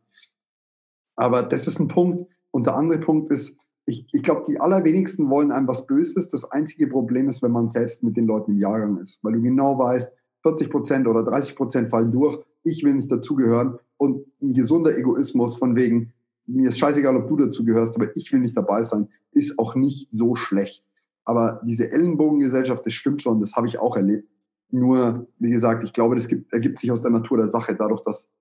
[1.16, 2.30] Aber das ist ein Punkt.
[2.52, 6.28] Und der andere Punkt ist, ich, ich glaube, die allerwenigsten wollen einem was Böses.
[6.28, 9.42] Das einzige Problem ist, wenn man selbst mit den Leuten im Jahrgang ist, weil du
[9.42, 12.40] genau weißt, 40 Prozent oder 30 Prozent fallen durch.
[12.64, 16.14] Ich will nicht dazugehören und ein gesunder Egoismus von wegen,
[16.48, 19.76] mir ist scheißegal, ob du dazu gehörst, aber ich will nicht dabei sein, ist auch
[19.76, 20.88] nicht so schlecht.
[21.24, 24.28] Aber diese Ellenbogengesellschaft, das stimmt schon, das habe ich auch erlebt.
[24.72, 28.02] Nur, wie gesagt, ich glaube, das gibt, ergibt sich aus der Natur der Sache, dadurch,
[28.02, 28.32] dass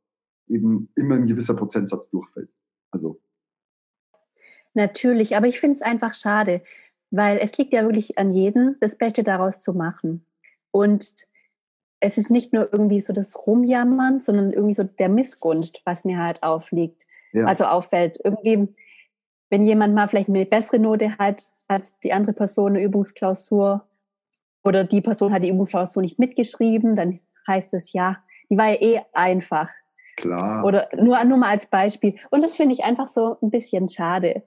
[0.48, 2.50] eben immer ein gewisser Prozentsatz durchfällt.
[2.90, 3.20] Also.
[4.74, 6.62] Natürlich, aber ich finde es einfach schade,
[7.10, 10.24] weil es liegt ja wirklich an jedem, das Beste daraus zu machen.
[10.70, 11.10] Und
[12.00, 16.18] es ist nicht nur irgendwie so das Rumjammern, sondern irgendwie so der Missgunst, was mir
[16.18, 17.04] halt aufliegt.
[17.32, 17.46] Ja.
[17.46, 18.18] Also auffällt.
[18.24, 18.68] Irgendwie,
[19.50, 23.86] wenn jemand mal vielleicht eine bessere Note hat als die andere Person, eine Übungsklausur,
[24.64, 28.18] oder die Person hat die Übungsklausur nicht mitgeschrieben, dann heißt es ja,
[28.50, 29.68] die war ja eh einfach.
[30.16, 30.64] Klar.
[30.64, 32.16] Oder nur, nur mal als Beispiel.
[32.30, 34.42] Und das finde ich einfach so ein bisschen schade.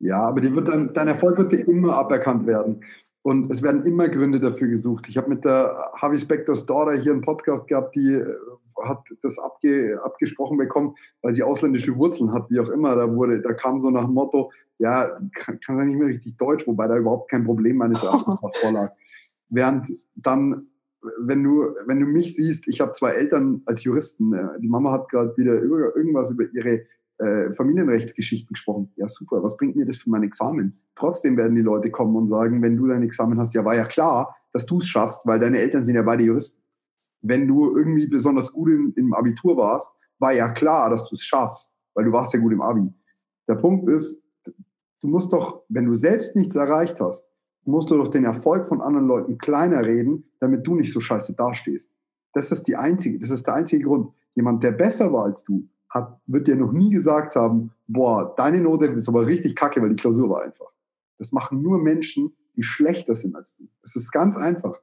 [0.00, 2.84] Ja, aber die wird dann, dein Erfolg wird dir immer aberkannt werden.
[3.22, 5.08] Und es werden immer Gründe dafür gesucht.
[5.08, 8.34] Ich habe mit der Harvey Spectors Daughter hier einen Podcast gehabt, die äh,
[8.82, 12.94] hat das abge, abgesprochen bekommen, weil sie ausländische Wurzeln hat, wie auch immer.
[12.94, 16.66] Da wurde, da kam so nach dem Motto, ja, kann, kann nicht mehr richtig Deutsch,
[16.66, 18.50] wobei da überhaupt kein Problem meines Erachtens oh.
[18.60, 18.92] vorlag.
[19.48, 20.68] Während dann,
[21.18, 24.32] wenn du, wenn du mich siehst, ich habe zwei Eltern als Juristen.
[24.32, 26.82] Äh, die Mama hat gerade wieder über, irgendwas über ihre
[27.18, 28.92] äh, Familienrechtsgeschichten gesprochen.
[28.96, 30.74] Ja, super, was bringt mir das für mein Examen?
[30.94, 33.84] Trotzdem werden die Leute kommen und sagen, wenn du dein Examen hast, ja, war ja
[33.84, 36.62] klar, dass du es schaffst, weil deine Eltern sind ja beide Juristen.
[37.20, 41.22] Wenn du irgendwie besonders gut im, im Abitur warst, war ja klar, dass du es
[41.22, 42.92] schaffst, weil du warst ja gut im Abi.
[43.48, 44.22] Der Punkt ist,
[45.02, 47.28] du musst doch, wenn du selbst nichts erreicht hast,
[47.64, 51.34] musst du doch den Erfolg von anderen Leuten kleiner reden, damit du nicht so scheiße
[51.34, 51.90] dastehst.
[52.32, 54.12] Das ist die einzige, das ist der einzige Grund.
[54.34, 58.60] Jemand, der besser war als du, hat, wird dir noch nie gesagt haben, boah, deine
[58.60, 60.70] Note ist aber richtig kacke, weil die Klausur war einfach.
[61.18, 63.68] Das machen nur Menschen, die schlechter sind als du.
[63.82, 64.78] Das ist ganz einfach.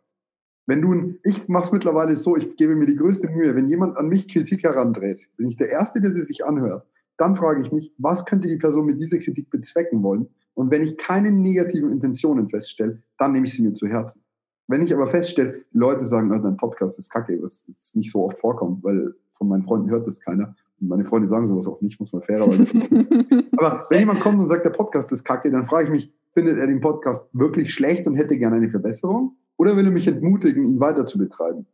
[0.67, 3.97] Wenn du, ich mache es mittlerweile so, ich gebe mir die größte Mühe, wenn jemand
[3.97, 6.87] an mich Kritik herandreht, bin ich der Erste, der sie sich anhört,
[7.17, 10.27] dann frage ich mich, was könnte die Person mit dieser Kritik bezwecken wollen?
[10.55, 14.23] Und wenn ich keine negativen Intentionen feststelle, dann nehme ich sie mir zu Herzen.
[14.67, 18.39] Wenn ich aber feststelle, Leute sagen, oh, dein Podcast ist kacke, was nicht so oft
[18.39, 22.11] vorkommt, weil von meinen Freunden hört das keiner, meine Freunde sagen sowas auch nicht, muss
[22.13, 22.63] man fairerweise
[23.57, 26.57] Aber wenn jemand kommt und sagt, der Podcast ist kacke, dann frage ich mich, findet
[26.57, 29.37] er den Podcast wirklich schlecht und hätte gerne eine Verbesserung?
[29.57, 31.65] Oder will er mich entmutigen, ihn weiter zu betreiben?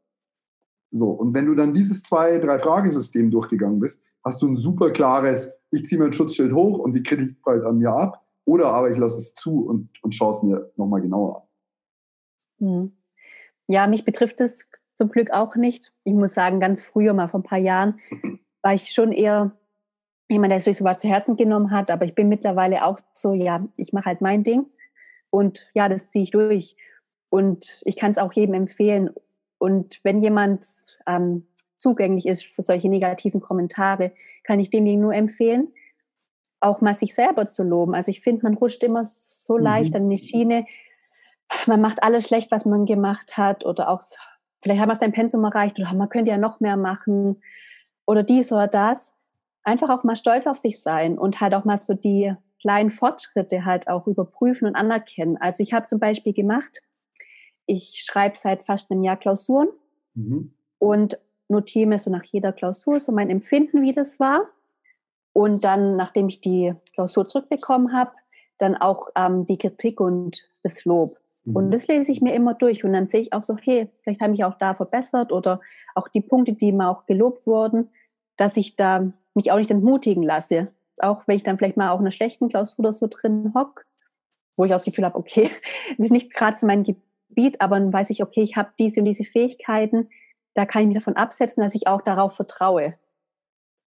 [0.91, 4.91] So, und wenn du dann dieses zwei, drei Fragesystem durchgegangen bist, hast du ein super
[4.91, 8.91] klares, ich ziehe mein Schutzschild hoch und die Kritik prallt an mir ab, oder aber
[8.91, 11.47] ich lasse es zu und, und schaue es mir nochmal genauer
[12.59, 12.67] an.
[12.67, 12.91] Hm.
[13.67, 15.93] Ja, mich betrifft es zum Glück auch nicht.
[16.03, 17.99] Ich muss sagen, ganz früher, mal vor ein paar Jahren,
[18.61, 19.51] war ich schon eher
[20.29, 21.91] jemand, der sich sowas zu Herzen genommen hat.
[21.91, 24.67] Aber ich bin mittlerweile auch so, ja, ich mache halt mein Ding
[25.29, 26.75] und ja, das ziehe ich durch.
[27.29, 29.09] Und ich kann es auch jedem empfehlen.
[29.57, 30.65] Und wenn jemand
[31.07, 31.47] ähm,
[31.77, 34.11] zugänglich ist für solche negativen Kommentare,
[34.43, 35.73] kann ich demjenigen nur empfehlen,
[36.59, 37.95] auch mal sich selber zu loben.
[37.95, 39.63] Also ich finde, man rutscht immer so mhm.
[39.63, 40.65] leicht an eine Schiene,
[41.67, 44.01] man macht alles schlecht, was man gemacht hat oder auch
[44.61, 47.41] vielleicht haben wir sein Pensum erreicht oder man könnte ja noch mehr machen
[48.11, 49.15] oder dies oder das.
[49.63, 53.63] Einfach auch mal stolz auf sich sein und halt auch mal so die kleinen Fortschritte
[53.65, 55.37] halt auch überprüfen und anerkennen.
[55.37, 56.81] Also ich habe zum Beispiel gemacht,
[57.65, 59.69] ich schreibe seit fast einem Jahr Klausuren
[60.13, 60.53] mhm.
[60.77, 64.41] und notiere mir so nach jeder Klausur so mein Empfinden, wie das war.
[65.33, 68.11] Und dann, nachdem ich die Klausur zurückbekommen habe,
[68.57, 71.11] dann auch ähm, die Kritik und das Lob.
[71.45, 71.55] Mhm.
[71.55, 74.21] Und das lese ich mir immer durch und dann sehe ich auch so, hey, vielleicht
[74.21, 75.61] habe ich auch da verbessert oder
[75.95, 77.89] auch die Punkte, die mir auch gelobt wurden,
[78.41, 80.71] dass ich da mich auch nicht entmutigen lasse.
[80.97, 83.85] Auch wenn ich dann vielleicht mal auch in einer schlechten Klausur oder so drin hock,
[84.57, 85.51] wo ich auch das Gefühl habe, okay,
[85.97, 89.01] das ist nicht gerade so mein Gebiet, aber dann weiß ich, okay, ich habe diese
[89.01, 90.09] und diese Fähigkeiten,
[90.55, 92.95] da kann ich mich davon absetzen, dass ich auch darauf vertraue.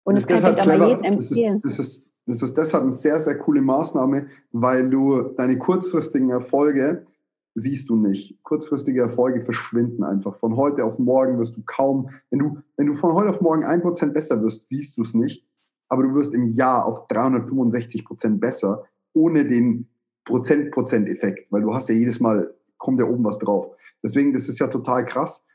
[0.04, 1.62] Und das, das kann ich aber jedem empfehlen.
[1.62, 5.58] Das ist, das, ist, das ist deshalb eine sehr, sehr coole Maßnahme, weil du deine
[5.58, 7.08] kurzfristigen Erfolge
[7.56, 8.42] siehst du nicht.
[8.44, 10.36] Kurzfristige Erfolge verschwinden einfach.
[10.40, 13.64] Von heute auf morgen wirst du kaum, wenn du, wenn du von heute auf morgen
[13.64, 15.50] ein Prozent besser wirst, siehst du es nicht.
[15.90, 19.88] Aber du wirst im Jahr auf 365 Prozent besser, ohne den
[20.26, 23.76] Prozent-Prozent-Effekt, weil du hast ja jedes Mal, kommt ja oben was drauf.
[24.02, 25.46] Deswegen, das ist ja total krass.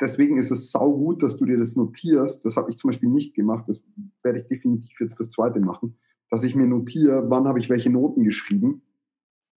[0.00, 2.44] Deswegen ist es saugut, dass du dir das notierst.
[2.44, 3.64] Das habe ich zum Beispiel nicht gemacht.
[3.68, 3.82] Das
[4.22, 5.98] werde ich definitiv jetzt fürs Zweite machen.
[6.30, 8.82] Dass ich mir notiere, wann habe ich welche Noten geschrieben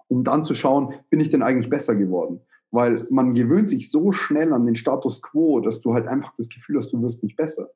[0.09, 2.41] um dann zu schauen, bin ich denn eigentlich besser geworden?
[2.71, 6.49] Weil man gewöhnt sich so schnell an den Status quo, dass du halt einfach das
[6.49, 7.69] Gefühl hast, du wirst nicht besser.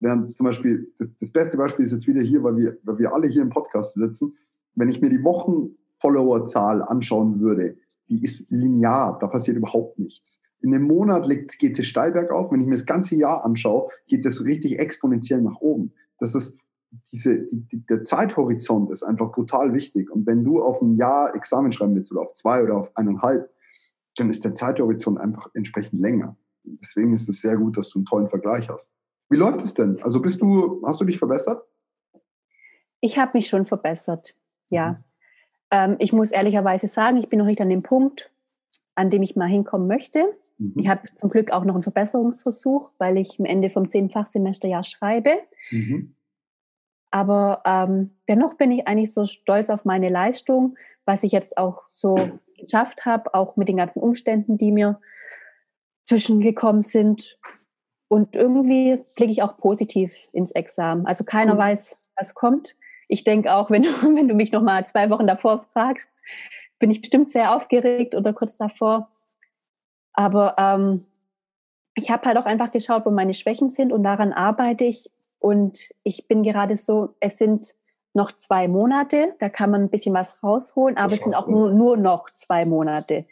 [0.00, 3.12] Während zum Beispiel, das, das beste Beispiel ist jetzt wieder hier, weil wir, weil wir
[3.12, 4.34] alle hier im Podcast sitzen,
[4.74, 7.76] wenn ich mir die Wochen-Follower-Zahl anschauen würde,
[8.08, 10.40] die ist linear, da passiert überhaupt nichts.
[10.60, 12.50] In einem Monat geht es steil bergauf.
[12.50, 15.92] Wenn ich mir das ganze Jahr anschaue, geht das richtig exponentiell nach oben.
[16.18, 16.58] Das ist
[17.12, 20.10] diese, die, der Zeithorizont ist einfach brutal wichtig.
[20.10, 23.50] Und wenn du auf ein Jahr Examen schreiben willst oder auf zwei oder auf eineinhalb,
[24.16, 26.36] dann ist der Zeithorizont einfach entsprechend länger.
[26.64, 28.94] Deswegen ist es sehr gut, dass du einen tollen Vergleich hast.
[29.28, 30.02] Wie läuft es denn?
[30.02, 31.62] Also bist du, hast du dich verbessert?
[33.00, 34.36] Ich habe mich schon verbessert,
[34.68, 34.92] ja.
[34.92, 34.96] Mhm.
[35.70, 38.30] Ähm, ich muss ehrlicherweise sagen, ich bin noch nicht an dem Punkt,
[38.94, 40.24] an dem ich mal hinkommen möchte.
[40.58, 40.74] Mhm.
[40.76, 44.84] Ich habe zum Glück auch noch einen Verbesserungsversuch, weil ich am Ende vom zehnten Fachsemesterjahr
[44.84, 45.38] schreibe.
[45.70, 46.14] Mhm.
[47.14, 51.84] Aber ähm, dennoch bin ich eigentlich so stolz auf meine Leistung, was ich jetzt auch
[51.92, 52.16] so
[52.58, 55.00] geschafft habe, auch mit den ganzen Umständen, die mir
[56.02, 57.38] zwischengekommen sind.
[58.08, 61.06] Und irgendwie blicke ich auch positiv ins Examen.
[61.06, 61.58] Also keiner mhm.
[61.58, 62.74] weiß, was kommt.
[63.06, 66.08] Ich denke auch, wenn du, wenn du mich noch mal zwei Wochen davor fragst,
[66.80, 69.08] bin ich bestimmt sehr aufgeregt oder kurz davor.
[70.14, 71.06] Aber ähm,
[71.94, 75.12] ich habe halt auch einfach geschaut, wo meine Schwächen sind und daran arbeite ich
[75.44, 77.74] und ich bin gerade so, es sind
[78.14, 81.70] noch zwei Monate, da kann man ein bisschen was rausholen, aber es sind auch nur,
[81.70, 83.26] nur, noch zwei Monate.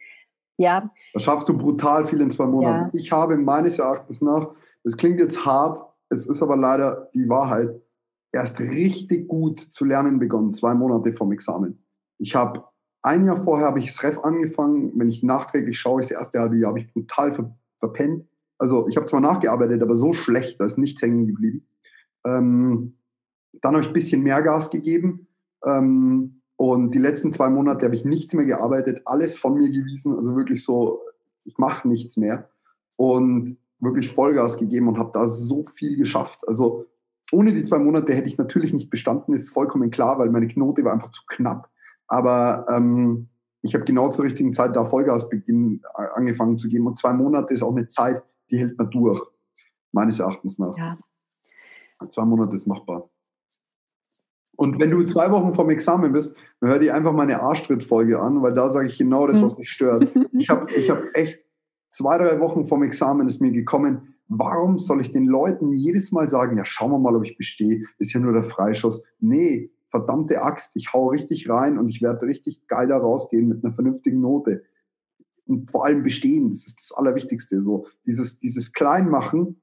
[0.59, 0.90] Ja.
[1.14, 2.90] Da schaffst du brutal viel in zwei Monaten.
[2.92, 3.01] Ja.
[3.01, 4.51] Ich habe meines Erachtens nach,
[4.85, 7.81] das klingt jetzt hart, es ist aber leider die Wahrheit,
[8.31, 11.83] erst richtig gut zu lernen begonnen, zwei Monate vom Examen.
[12.18, 12.62] Ich habe
[13.01, 14.92] ein Jahr vorher habe ich das Ref angefangen.
[14.96, 18.27] Wenn ich nachträglich schaue, das erste halbe Jahr habe ich brutal ver verpennt.
[18.59, 21.66] Also ich habe zwar nachgearbeitet, aber so schlecht, da ist nichts hängen geblieben.
[22.25, 22.95] Ähm,
[23.61, 25.29] dann habe ich ein bisschen mehr Gas gegeben.
[25.65, 30.17] Ähm, und die letzten zwei Monate habe ich nichts mehr gearbeitet, alles von mir gewiesen,
[30.17, 31.01] also wirklich so,
[31.45, 32.49] ich mache nichts mehr.
[32.97, 36.47] Und wirklich Vollgas gegeben und habe da so viel geschafft.
[36.47, 36.87] Also
[37.33, 40.85] ohne die zwei Monate hätte ich natürlich nicht bestanden, ist vollkommen klar, weil meine Knote
[40.85, 41.69] war einfach zu knapp.
[42.07, 43.29] Aber ähm,
[43.63, 45.27] ich habe genau zur richtigen Zeit da Vollgas
[46.15, 46.87] angefangen zu geben.
[46.87, 49.21] Und zwei Monate ist auch eine Zeit, die hält man durch,
[49.93, 50.77] meines Erachtens nach.
[50.77, 50.97] Ja,
[52.09, 53.09] Zwei Monate ist machbar.
[54.57, 58.43] Und wenn du zwei Wochen vom Examen bist, dann hör dir einfach meine Arschtritt-Folge an,
[58.43, 60.12] weil da sage ich genau das, was mich stört.
[60.33, 61.45] Ich habe ich hab echt
[61.88, 66.29] zwei, drei Wochen vom Examen ist mir gekommen, warum soll ich den Leuten jedes Mal
[66.29, 69.03] sagen, ja, schauen wir mal, ob ich bestehe, ist ja nur der Freischuss.
[69.21, 73.65] Nee, verdammte Axt, ich hau richtig rein und ich werde richtig geil da rausgehen mit
[73.65, 74.62] einer vernünftigen Note.
[75.47, 77.62] Und vor allem bestehen, das ist das Allerwichtigste.
[77.62, 79.61] So, dieses, dieses Kleinmachen,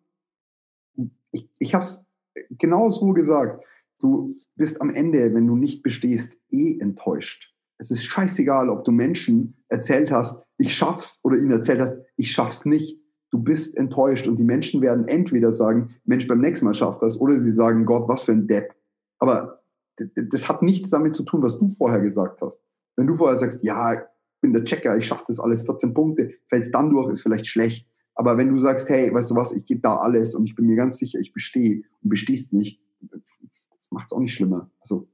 [1.31, 2.05] ich, ich habe es
[2.49, 3.63] genau so gesagt.
[3.99, 7.53] Du bist am Ende, wenn du nicht bestehst, eh enttäuscht.
[7.77, 12.31] Es ist scheißegal, ob du Menschen erzählt hast, ich schaff's, oder ihnen erzählt hast, ich
[12.31, 13.01] schaff's nicht.
[13.31, 17.19] Du bist enttäuscht und die Menschen werden entweder sagen, Mensch, beim nächsten Mal schafft das,
[17.19, 18.73] oder sie sagen, Gott, was für ein Depp.
[19.19, 19.59] Aber
[19.97, 22.61] das hat nichts damit zu tun, was du vorher gesagt hast.
[22.95, 23.99] Wenn du vorher sagst, ja, ich
[24.41, 27.87] bin der Checker, ich schaffe das alles, 14 Punkte, fällst dann durch, ist vielleicht schlecht.
[28.19, 30.65] Aber wenn du sagst, hey, weißt du was, ich gebe da alles und ich bin
[30.65, 34.69] mir ganz sicher, ich bestehe und bestehst nicht, das macht es auch nicht schlimmer.
[34.81, 35.07] Also,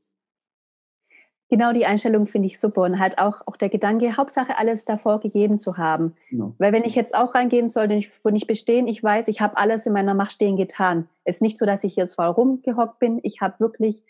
[1.52, 5.20] Genau die Einstellung finde ich super und halt auch, auch der Gedanke, Hauptsache alles davor
[5.20, 6.16] gegeben zu haben.
[6.32, 6.56] Genau.
[6.58, 9.40] Weil wenn ich jetzt auch reingehen sollte und ich würde nicht bestehen, ich weiß, ich
[9.40, 11.08] habe alles in meiner Macht stehen getan.
[11.26, 13.20] Es ist nicht so, dass ich jetzt voll rumgehockt bin.
[13.22, 14.04] Ich habe wirklich,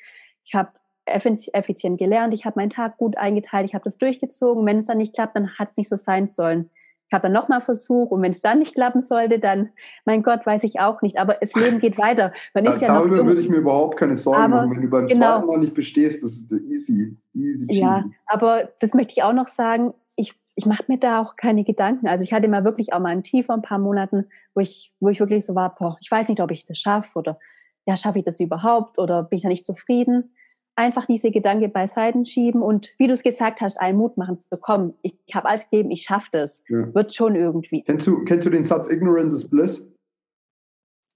[0.46, 0.70] ich habe
[1.06, 4.66] effizient gelernt, ich habe meinen Tag gut eingeteilt, ich habe das durchgezogen.
[4.66, 6.70] Wenn es dann nicht klappt, dann hat es nicht so sein sollen.
[7.16, 9.70] Habe dann nochmal Versuch und wenn es dann nicht klappen sollte, dann,
[10.04, 11.18] mein Gott, weiß ich auch nicht.
[11.18, 12.34] Aber das Leben geht weiter.
[12.54, 14.76] Man ist ja darüber würde ich mir überhaupt keine Sorgen aber, machen.
[14.76, 15.38] Wenn du beim genau.
[15.38, 17.82] zweiten Mal nicht bestehst, das ist easy, easy, cheesy.
[17.82, 19.94] Ja, aber das möchte ich auch noch sagen.
[20.18, 22.08] Ich, ich mache mir da auch keine Gedanken.
[22.08, 24.92] Also ich hatte mal wirklich auch mal ein Tief vor ein paar Monaten, wo ich,
[25.00, 27.40] wo ich wirklich so war, boah, ich weiß nicht, ob ich das schaffe oder
[27.86, 30.36] ja, schaffe ich das überhaupt oder bin ich da nicht zufrieden?
[30.76, 34.50] Einfach diese Gedanke beiseite schieben und wie du es gesagt hast, einen Mut machen zu
[34.50, 34.94] bekommen.
[35.02, 36.64] Ich, ich habe alles gegeben, ich schaffe das.
[36.68, 36.94] Ja.
[36.94, 37.84] Wird schon irgendwie.
[37.84, 39.86] Kennst du, kennst du den Satz Ignorance is Bliss?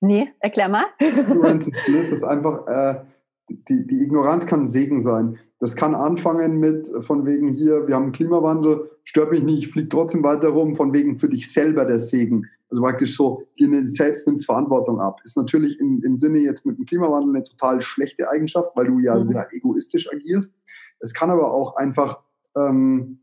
[0.02, 0.86] Nee, erklär mal.
[1.00, 3.02] Ignorance is Bliss ist einfach, äh,
[3.50, 5.38] die, die Ignoranz kann Segen sein.
[5.60, 10.24] Das kann anfangen mit von wegen hier, wir haben Klimawandel, stört mich nicht, fliegt trotzdem
[10.24, 12.48] weiter rum, von wegen für dich selber der Segen.
[12.70, 15.20] Also praktisch so, dir selbst nimmst Verantwortung ab.
[15.24, 19.00] Ist natürlich im, im Sinne jetzt mit dem Klimawandel eine total schlechte Eigenschaft, weil du
[19.00, 19.24] ja mhm.
[19.24, 20.54] sehr egoistisch agierst.
[21.00, 22.22] Es kann aber auch einfach
[22.56, 23.20] ähm,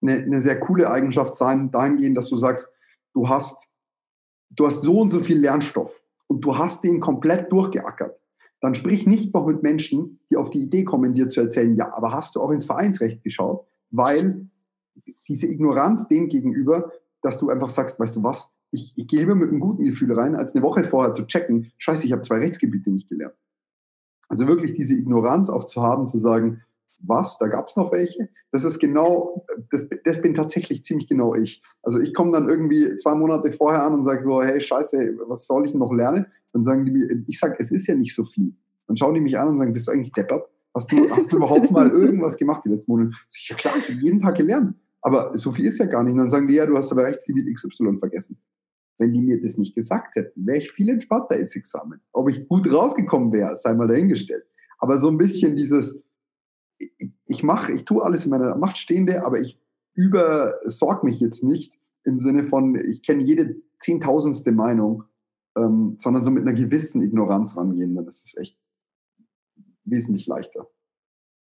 [0.00, 2.72] eine, eine sehr coole Eigenschaft sein, dahingehend, dass du sagst,
[3.12, 3.68] du hast,
[4.56, 8.22] du hast so und so viel Lernstoff und du hast den komplett durchgeackert.
[8.60, 11.92] Dann sprich nicht noch mit Menschen, die auf die Idee kommen, dir zu erzählen, ja,
[11.92, 13.66] aber hast du auch ins Vereinsrecht geschaut?
[13.90, 14.46] Weil
[15.28, 19.34] diese Ignoranz dem gegenüber, dass du einfach sagst, weißt du was, ich, ich gehe lieber
[19.34, 22.38] mit einem guten Gefühl rein, als eine Woche vorher zu checken, scheiße, ich habe zwei
[22.38, 23.34] Rechtsgebiete nicht gelernt.
[24.28, 26.62] Also wirklich diese Ignoranz auch zu haben, zu sagen,
[27.04, 28.28] was, da gab es noch welche.
[28.50, 31.62] Das ist genau, das, das bin tatsächlich ziemlich genau ich.
[31.82, 35.46] Also ich komme dann irgendwie zwei Monate vorher an und sage so, hey, scheiße, was
[35.46, 36.26] soll ich noch lernen?
[36.52, 38.54] Dann sagen die mir, ich sage, es ist ja nicht so viel.
[38.86, 40.48] Dann schauen die mich an und sagen, bist du eigentlich deppert?
[40.74, 43.10] Hast du, hast du überhaupt mal irgendwas gemacht die letzten Monate?
[43.34, 44.74] Ich, ja klar, ich habe jeden Tag gelernt.
[45.02, 46.12] Aber so viel ist ja gar nicht.
[46.12, 48.38] Und dann sagen die, ja, du hast aber Rechtsgebiet XY vergessen.
[49.02, 52.00] Wenn die mir das nicht gesagt hätten, wäre ich viel entspannter ins Examen.
[52.12, 54.44] Ob ich gut rausgekommen wäre, sei mal dahingestellt.
[54.78, 56.00] Aber so ein bisschen dieses,
[57.26, 59.60] ich mache, ich tue alles in meiner Macht Stehende, aber ich
[59.94, 65.02] übersorg mich jetzt nicht im Sinne von, ich kenne jede zehntausendste Meinung,
[65.56, 68.56] ähm, sondern so mit einer gewissen Ignoranz rangehen, dann ist es echt
[69.82, 70.68] wesentlich leichter.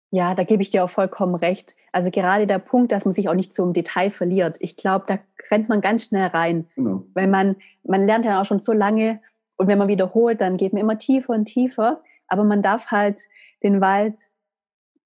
[0.10, 1.76] Ja, da gebe ich dir auch vollkommen recht.
[1.92, 4.58] Also gerade der Punkt, dass man sich auch nicht im Detail verliert.
[4.60, 5.20] Ich glaube, da
[5.52, 6.68] rennt man ganz schnell rein.
[6.76, 7.06] Genau.
[7.14, 9.20] Weil man, man lernt ja auch schon so lange
[9.58, 12.02] und wenn man wiederholt, dann geht man immer tiefer und tiefer.
[12.28, 13.22] Aber man darf halt
[13.64, 14.16] den Wald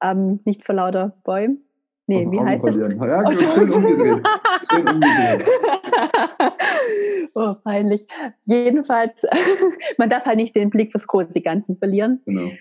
[0.02, 1.63] ähm, nicht vor lauter Bäumen.
[2.10, 2.76] Nee, wie heißt das?
[2.78, 4.28] Ja, oh, schön umgedreht.
[4.71, 5.45] schön umgedreht.
[7.36, 8.08] oh, peinlich.
[8.43, 9.26] Jedenfalls,
[9.97, 12.21] man darf halt nicht den Blick fürs große Ganze verlieren.
[12.26, 12.52] Genau.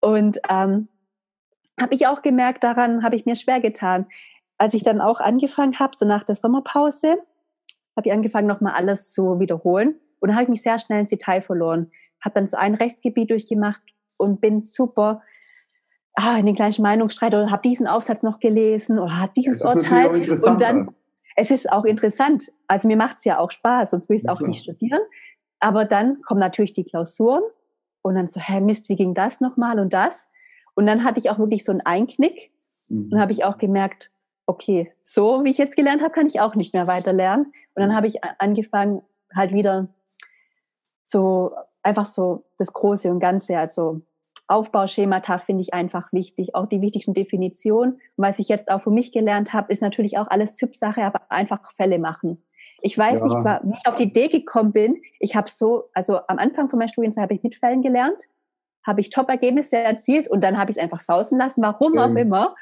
[0.00, 0.88] Und ähm,
[1.80, 4.06] habe ich auch gemerkt, daran habe ich mir schwer getan.
[4.58, 7.18] Als ich dann auch angefangen habe, so nach der Sommerpause,
[7.96, 9.96] habe ich angefangen, nochmal alles zu wiederholen.
[10.20, 11.90] Und dann habe ich mich sehr schnell ins Detail verloren.
[12.24, 13.82] Habe dann so ein Rechtsgebiet durchgemacht
[14.18, 15.22] und bin super
[16.14, 20.30] ah, in den gleichen Meinungsstreit oder habe diesen Aufsatz noch gelesen oder hat dieses Urteil.
[20.30, 20.94] Und dann,
[21.36, 22.50] es ist auch interessant.
[22.66, 25.00] Also mir macht es ja auch Spaß, sonst würde ich es auch nicht studieren.
[25.60, 27.42] Aber dann kommen natürlich die Klausuren
[28.02, 30.28] und dann so, hä, Mist, wie ging das nochmal und das?
[30.74, 32.52] Und dann hatte ich auch wirklich so einen Einknick
[32.88, 33.10] mhm.
[33.12, 34.10] und habe ich auch gemerkt,
[34.48, 37.52] okay, so wie ich jetzt gelernt habe, kann ich auch nicht mehr weiter lernen.
[37.74, 39.02] Und dann habe ich angefangen,
[39.34, 39.88] halt wieder
[41.04, 44.00] so einfach so das Große und Ganze, also
[44.46, 47.94] Aufbauschemata finde ich einfach wichtig, auch die wichtigsten Definitionen.
[48.16, 51.30] Und was ich jetzt auch für mich gelernt habe, ist natürlich auch alles Typsache, aber
[51.30, 52.42] einfach Fälle machen.
[52.80, 53.26] Ich weiß ja.
[53.26, 55.02] nicht, wie ich auf die Idee gekommen bin.
[55.20, 58.28] Ich habe so, also am Anfang von meiner Studienzeit habe ich mit Fällen gelernt
[58.88, 62.54] habe ich Top-Ergebnisse erzielt und dann habe ich es einfach sausen lassen, warum auch immer.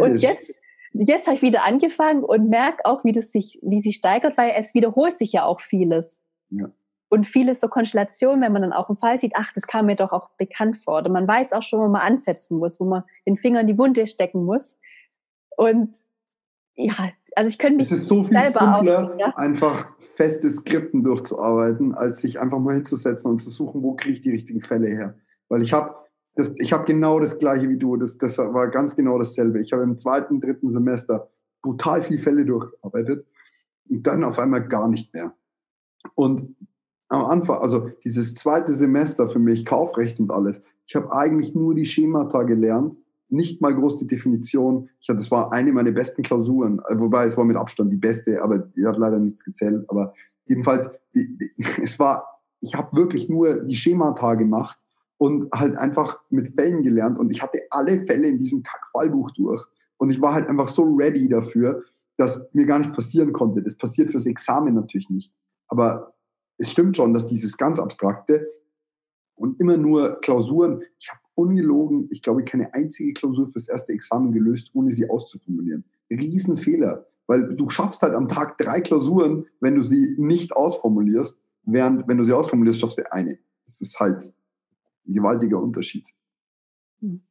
[0.00, 0.58] Und jetzt,
[0.92, 4.52] jetzt habe ich wieder angefangen und merke auch, wie das sich, wie sich steigert, weil
[4.56, 6.20] es wiederholt sich ja auch vieles.
[6.50, 6.70] Ja.
[7.08, 9.96] Und vieles so Konstellationen, wenn man dann auch einen Fall sieht, ach, das kam mir
[9.96, 10.98] doch auch bekannt vor.
[10.98, 13.78] Oder man weiß auch schon, wo man ansetzen muss, wo man den Finger in die
[13.78, 14.78] Wunde stecken muss.
[15.56, 15.96] Und
[16.76, 16.94] ja,
[17.36, 19.34] also ich könnte mich Es ist so viel simpler, ja?
[19.36, 24.20] einfach feste Skripten durchzuarbeiten, als sich einfach mal hinzusetzen und zu suchen, wo kriege ich
[24.20, 25.14] die richtigen Fälle her.
[25.48, 25.96] Weil ich habe
[26.56, 29.60] ich habe genau das gleiche wie du, das, das war ganz genau dasselbe.
[29.60, 31.28] Ich habe im zweiten, dritten Semester
[31.62, 33.26] brutal viele Fälle durchgearbeitet
[33.88, 35.34] und dann auf einmal gar nicht mehr.
[36.14, 36.56] Und
[37.08, 41.74] am Anfang, also dieses zweite Semester für mich, Kaufrecht und alles, ich habe eigentlich nur
[41.74, 42.96] die Schemata gelernt
[43.30, 44.88] nicht mal groß die Definition.
[45.00, 47.96] Ich hatte, das war eine meiner besten Klausuren, äh, wobei es war mit Abstand die
[47.96, 49.84] beste, aber die hat leider nichts gezählt.
[49.88, 50.14] Aber
[50.46, 51.50] jedenfalls, die, die,
[51.82, 54.78] es war, ich habe wirklich nur die Schemata gemacht
[55.20, 59.62] und halt einfach mit Fällen gelernt und ich hatte alle Fälle in diesem Kack-Fallbuch durch
[59.98, 61.84] und ich war halt einfach so ready dafür,
[62.16, 63.62] dass mir gar nichts passieren konnte.
[63.62, 65.34] Das passiert fürs Examen natürlich nicht.
[65.68, 66.14] Aber
[66.56, 68.48] es stimmt schon, dass dieses ganz Abstrakte
[69.34, 74.32] und immer nur Klausuren, ich habe ungelogen, ich glaube, keine einzige Klausur fürs erste Examen
[74.32, 75.84] gelöst, ohne sie auszuformulieren.
[76.10, 82.08] Riesenfehler, weil du schaffst halt am Tag drei Klausuren, wenn du sie nicht ausformulierst, während
[82.08, 83.38] wenn du sie ausformulierst, schaffst du eine.
[83.66, 84.32] Das ist halt
[85.10, 86.08] ein gewaltiger Unterschied.
[87.00, 87.22] Hm.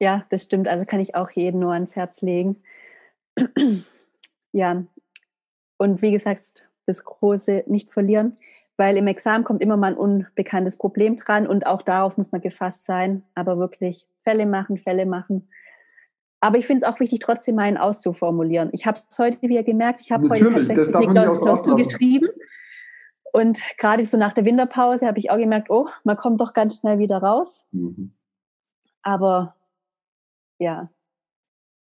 [0.00, 0.68] Ja, das stimmt.
[0.68, 2.62] Also kann ich auch jeden nur ans Herz legen.
[4.52, 4.84] ja,
[5.78, 8.36] und wie gesagt, das große nicht verlieren,
[8.76, 12.40] weil im Examen kommt immer mal ein unbekanntes Problem dran und auch darauf muss man
[12.40, 15.48] gefasst sein, aber wirklich Fälle machen, Fälle machen.
[16.40, 18.68] Aber ich finde es auch wichtig, trotzdem meinen auszuformulieren.
[18.72, 22.28] Ich habe es heute wieder gemerkt, ich habe heute tatsächlich eine Klausur geschrieben.
[23.36, 26.78] Und gerade so nach der Winterpause habe ich auch gemerkt, oh, man kommt doch ganz
[26.78, 27.66] schnell wieder raus.
[27.70, 28.14] Mhm.
[29.02, 29.54] Aber
[30.58, 30.88] ja,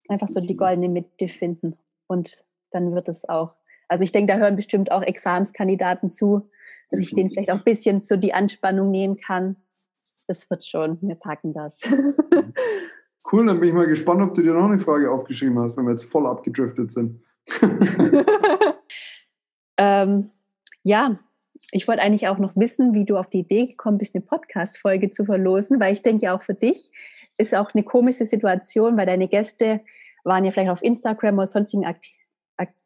[0.10, 1.78] einfach so die goldene Mitte finden.
[2.08, 3.54] Und dann wird es auch.
[3.88, 6.50] Also ich denke, da hören bestimmt auch Examenskandidaten zu,
[6.90, 9.56] dass ich denen vielleicht auch ein bisschen so die Anspannung nehmen kann.
[10.28, 11.82] Das wird schon, wir packen das.
[13.32, 15.86] Cool, dann bin ich mal gespannt, ob du dir noch eine Frage aufgeschrieben hast, wenn
[15.86, 17.24] wir jetzt voll abgedriftet sind.
[19.80, 20.30] ähm,
[20.84, 21.18] ja,
[21.72, 25.10] ich wollte eigentlich auch noch wissen, wie du auf die Idee gekommen bist, eine Podcast-Folge
[25.10, 26.92] zu verlosen, weil ich denke ja auch für dich
[27.38, 29.82] ist auch eine komische Situation, weil deine Gäste
[30.24, 32.14] waren ja vielleicht auf Instagram oder sonstigen Aktiv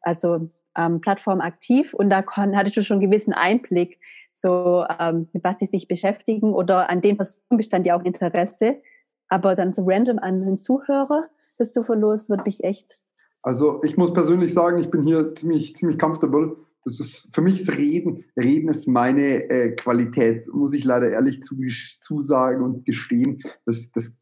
[0.00, 3.98] also ähm, Plattformen aktiv und da hattest du schon einen gewissen Einblick,
[4.34, 8.80] so ähm, mit was die sich beschäftigen oder an den Personen bestand ja auch Interesse.
[9.28, 11.24] Aber dann so random an den Zuhörer
[11.58, 12.98] das zu verlosen, würde mich echt.
[13.42, 16.56] Also ich muss persönlich sagen, ich bin hier ziemlich, ziemlich comfortable.
[16.84, 18.24] Das ist für mich ist Reden.
[18.36, 23.42] Reden ist meine äh, Qualität, muss ich leider ehrlich zusagen und gestehen.
[23.66, 24.16] Das, das,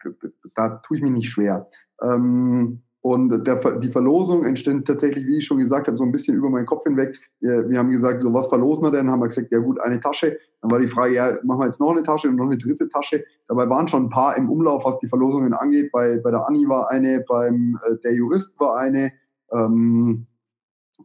[0.57, 1.69] da tue ich mich nicht schwer.
[2.03, 6.37] Ähm, und der, die Verlosung entstand tatsächlich, wie ich schon gesagt habe, so ein bisschen
[6.37, 7.17] über meinen Kopf hinweg.
[7.41, 9.11] Wir haben gesagt, so was verlosen wir denn?
[9.11, 10.37] Haben wir gesagt, ja gut, eine Tasche.
[10.61, 12.89] Dann war die Frage, ja, machen wir jetzt noch eine Tasche und noch eine dritte
[12.89, 13.25] Tasche.
[13.47, 15.93] Dabei waren schon ein paar im Umlauf, was die Verlosungen angeht.
[15.93, 19.13] Bei, bei der Anni war eine, beim äh, der Jurist war eine.
[19.53, 20.27] Ähm,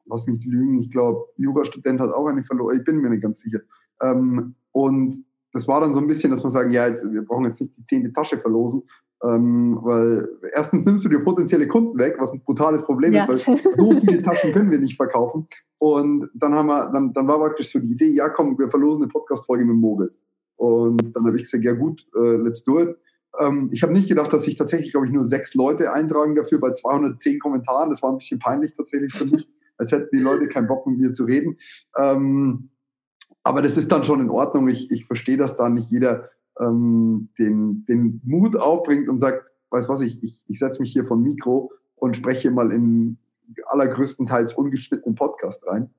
[0.06, 2.78] lass mich lügen, ich glaube, Jurastudent hat auch eine verloren.
[2.78, 3.60] Ich bin mir nicht ganz sicher.
[4.02, 7.46] Ähm, und das war dann so ein bisschen, dass man sagen, ja, jetzt, wir brauchen
[7.46, 8.84] jetzt nicht die zehnte Tasche verlosen,
[9.24, 13.26] ähm, weil erstens nimmst du dir potenzielle Kunden weg, was ein brutales Problem ja.
[13.26, 15.48] ist, weil so viele Taschen können wir nicht verkaufen.
[15.78, 19.04] Und dann haben wir, dann, dann war praktisch so die Idee, ja komm, wir verlosen
[19.04, 20.20] eine Podcast-Folge mit Moritz.
[20.56, 22.96] Und dann habe ich gesagt, ja gut, äh, let's do it.
[23.40, 26.60] Ähm, ich habe nicht gedacht, dass sich tatsächlich, glaube ich, nur sechs Leute eintragen dafür
[26.60, 27.90] bei 210 Kommentaren.
[27.90, 29.48] Das war ein bisschen peinlich tatsächlich für mich,
[29.84, 31.58] als hätten die Leute keinen Bock mit mir zu reden.
[31.98, 32.70] Ähm,
[33.44, 34.68] aber das ist dann schon in Ordnung.
[34.70, 39.90] Ich, ich verstehe, dass da nicht jeder ähm, den, den Mut aufbringt und sagt, weiß
[39.90, 43.18] was, ich, ich, ich setze mich hier vom Mikro und spreche mal in
[43.66, 45.90] allergrößtenteils ungeschnittenen Podcast rein.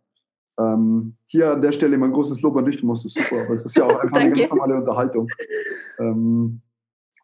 [0.58, 3.54] Ähm, hier an der Stelle mein großes Lob an dich, du machst es super, aber
[3.54, 5.28] es ist ja auch einfach eine ganz normale Unterhaltung.
[5.98, 6.60] Ähm,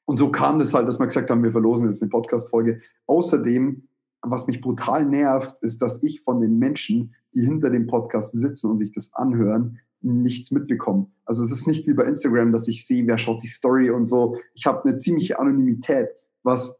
[0.04, 2.80] und so kam das halt, dass wir gesagt haben, wir verlosen jetzt eine Podcast-Folge.
[3.06, 3.86] Außerdem,
[4.22, 8.70] was mich brutal nervt, ist, dass ich von den Menschen, die hinter dem Podcast sitzen
[8.70, 11.12] und sich das anhören, nichts mitbekommen.
[11.24, 14.06] Also es ist nicht wie bei Instagram, dass ich sehe, wer schaut die Story und
[14.06, 14.36] so.
[14.54, 16.08] Ich habe eine ziemliche Anonymität,
[16.42, 16.76] was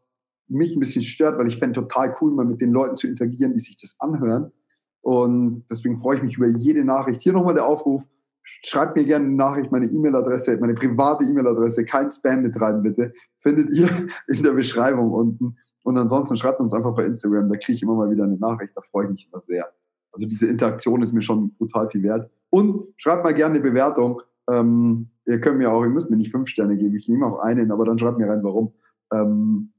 [0.47, 3.53] mich ein bisschen stört, weil ich fände total cool, mal mit den Leuten zu interagieren,
[3.53, 4.51] die sich das anhören.
[5.01, 7.21] Und deswegen freue ich mich über jede Nachricht.
[7.21, 8.03] Hier nochmal der Aufruf.
[8.43, 13.69] Schreibt mir gerne eine Nachricht, meine E-Mail-Adresse, meine private E-Mail-Adresse, kein Spam mitreiben bitte, findet
[13.69, 13.87] ihr
[14.27, 15.57] in der Beschreibung unten.
[15.83, 18.73] Und ansonsten schreibt uns einfach bei Instagram, da kriege ich immer mal wieder eine Nachricht,
[18.75, 19.67] da freue ich mich immer sehr.
[20.11, 22.29] Also diese Interaktion ist mir schon total viel wert.
[22.49, 24.21] Und schreibt mal gerne eine Bewertung.
[24.49, 27.39] Ähm, ihr könnt mir auch, ihr müsst mir nicht fünf Sterne geben, ich nehme auch
[27.39, 28.73] einen, aber dann schreibt mir rein, warum.
[29.13, 29.71] Ähm,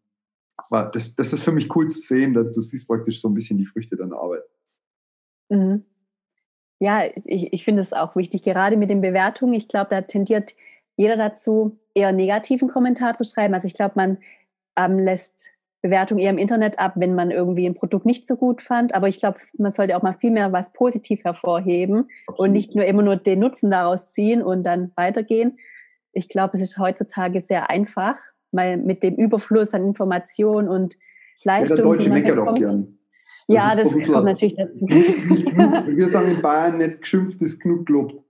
[0.56, 3.34] aber das, das ist für mich cool zu sehen, dass du siehst praktisch so ein
[3.34, 4.42] bisschen die Früchte deiner Arbeit.
[5.48, 5.84] Mhm.
[6.80, 9.54] Ja, ich, ich finde es auch wichtig, gerade mit den Bewertungen.
[9.54, 10.54] Ich glaube, da tendiert
[10.96, 13.54] jeder dazu, eher negativen Kommentar zu schreiben.
[13.54, 14.18] Also ich glaube, man
[14.76, 15.51] ähm, lässt
[15.82, 18.94] Bewertung eher im Internet ab, wenn man irgendwie ein Produkt nicht so gut fand.
[18.94, 22.38] Aber ich glaube, man sollte auch mal viel mehr was positiv hervorheben Absolut.
[22.38, 25.58] und nicht nur immer nur den Nutzen daraus ziehen und dann weitergehen.
[26.12, 28.16] Ich glaube, es ist heutzutage sehr einfach,
[28.52, 30.96] weil mit dem Überfluss an Informationen und
[31.42, 31.76] Leistung.
[31.78, 32.98] Ja, der Deutsche meckert auch gern.
[33.48, 34.86] Das ja, das kommt natürlich dazu.
[34.86, 38.24] Wir sagen in Bayern nicht geschimpft ist genug gelobt.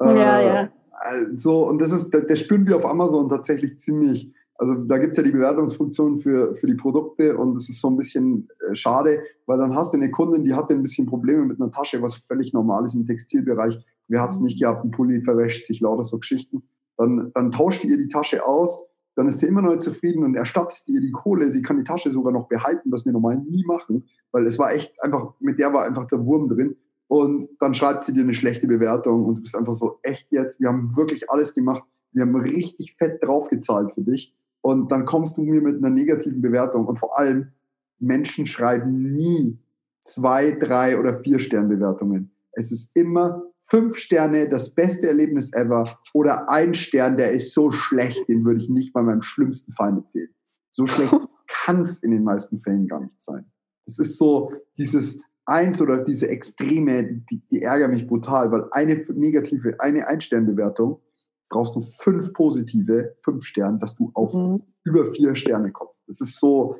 [0.00, 0.72] Ja, äh, ja.
[0.90, 4.32] Also, und das ist, das spüren wir auf Amazon tatsächlich ziemlich.
[4.58, 7.88] Also da gibt es ja die Bewertungsfunktion für, für die Produkte und das ist so
[7.88, 11.44] ein bisschen äh, schade, weil dann hast du eine Kundin, die hatte ein bisschen Probleme
[11.44, 13.78] mit einer Tasche, was völlig normal ist im Textilbereich.
[14.08, 16.62] Wer hat es nicht gehabt, ein Pulli verwäscht sich lauter so Geschichten.
[16.96, 18.82] dann, dann tauscht ihr die Tasche aus,
[19.16, 21.50] dann ist sie immer noch zufrieden und erstattest ihr die Kohle.
[21.52, 24.72] Sie kann die Tasche sogar noch behalten, was wir normal nie machen, weil es war
[24.72, 26.76] echt einfach, mit der war einfach der Wurm drin.
[27.08, 30.60] Und dann schreibt sie dir eine schlechte Bewertung und du bist einfach so, echt jetzt,
[30.60, 34.34] wir haben wirklich alles gemacht, wir haben richtig fett draufgezahlt für dich.
[34.66, 37.52] Und dann kommst du mir mit einer negativen Bewertung und vor allem,
[38.00, 39.60] Menschen schreiben nie
[40.00, 42.32] zwei, drei oder vier Sternbewertungen.
[42.50, 47.70] Es ist immer fünf Sterne, das beste Erlebnis ever oder ein Stern, der ist so
[47.70, 50.34] schlecht, den würde ich nicht bei meinem schlimmsten Feind empfehlen.
[50.72, 51.14] So schlecht
[51.46, 53.44] kann es in den meisten Fällen gar nicht sein.
[53.86, 58.96] Es ist so dieses Eins oder diese Extreme, die, die ärgern mich brutal, weil eine
[59.14, 61.00] negative, eine Ein-Stern-Bewertung
[61.48, 64.62] brauchst du fünf positive, fünf Sterne, dass du auf mhm.
[64.84, 66.02] über vier Sterne kommst.
[66.06, 66.76] Das ist so,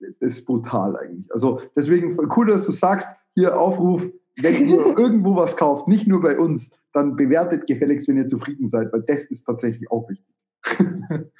[0.00, 1.32] das ist brutal eigentlich.
[1.32, 6.20] Also deswegen cool, dass du sagst, hier Aufruf, wenn ihr irgendwo was kauft, nicht nur
[6.20, 10.34] bei uns, dann bewertet gefälligst, wenn ihr zufrieden seid, weil das ist tatsächlich auch wichtig.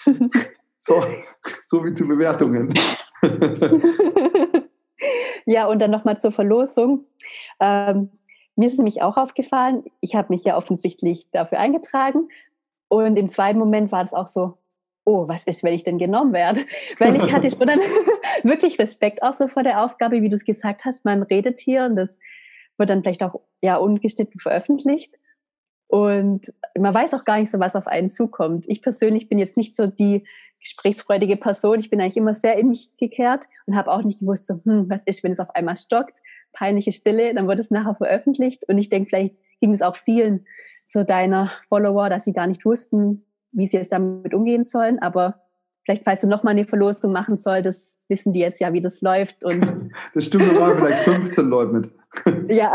[0.78, 1.04] so,
[1.64, 2.74] so wie zu Bewertungen.
[5.46, 7.06] ja, und dann nochmal zur Verlosung.
[7.58, 8.10] Ähm,
[8.56, 12.28] mir ist nämlich auch aufgefallen, ich habe mich ja offensichtlich dafür eingetragen.
[12.88, 14.58] Und im zweiten Moment war es auch so,
[15.04, 16.60] oh, was ist, wenn ich denn genommen werde?
[16.98, 17.80] Weil ich hatte schon dann
[18.42, 21.84] wirklich Respekt auch so vor der Aufgabe, wie du es gesagt hast, man redet hier
[21.84, 22.18] und das
[22.78, 25.16] wird dann vielleicht auch ja ungeschnitten veröffentlicht.
[25.88, 28.64] Und man weiß auch gar nicht so, was auf einen zukommt.
[28.68, 30.24] Ich persönlich bin jetzt nicht so die
[30.60, 31.78] gesprächsfreudige Person.
[31.78, 34.90] Ich bin eigentlich immer sehr in mich gekehrt und habe auch nicht gewusst, so, hm,
[34.90, 36.20] was ist, wenn es auf einmal stockt,
[36.56, 38.64] peinliche Stille, dann wird es nachher veröffentlicht.
[38.68, 40.46] Und ich denke, vielleicht ging es auch vielen
[40.86, 44.98] so deiner Follower, dass sie gar nicht wussten, wie sie jetzt damit umgehen sollen.
[45.00, 45.42] Aber
[45.84, 49.44] vielleicht, falls du nochmal eine Verlosung machen solltest, wissen die jetzt ja, wie das läuft.
[49.44, 51.90] Und das stimmt, da waren vielleicht 15 Leute mit.
[52.50, 52.72] ja.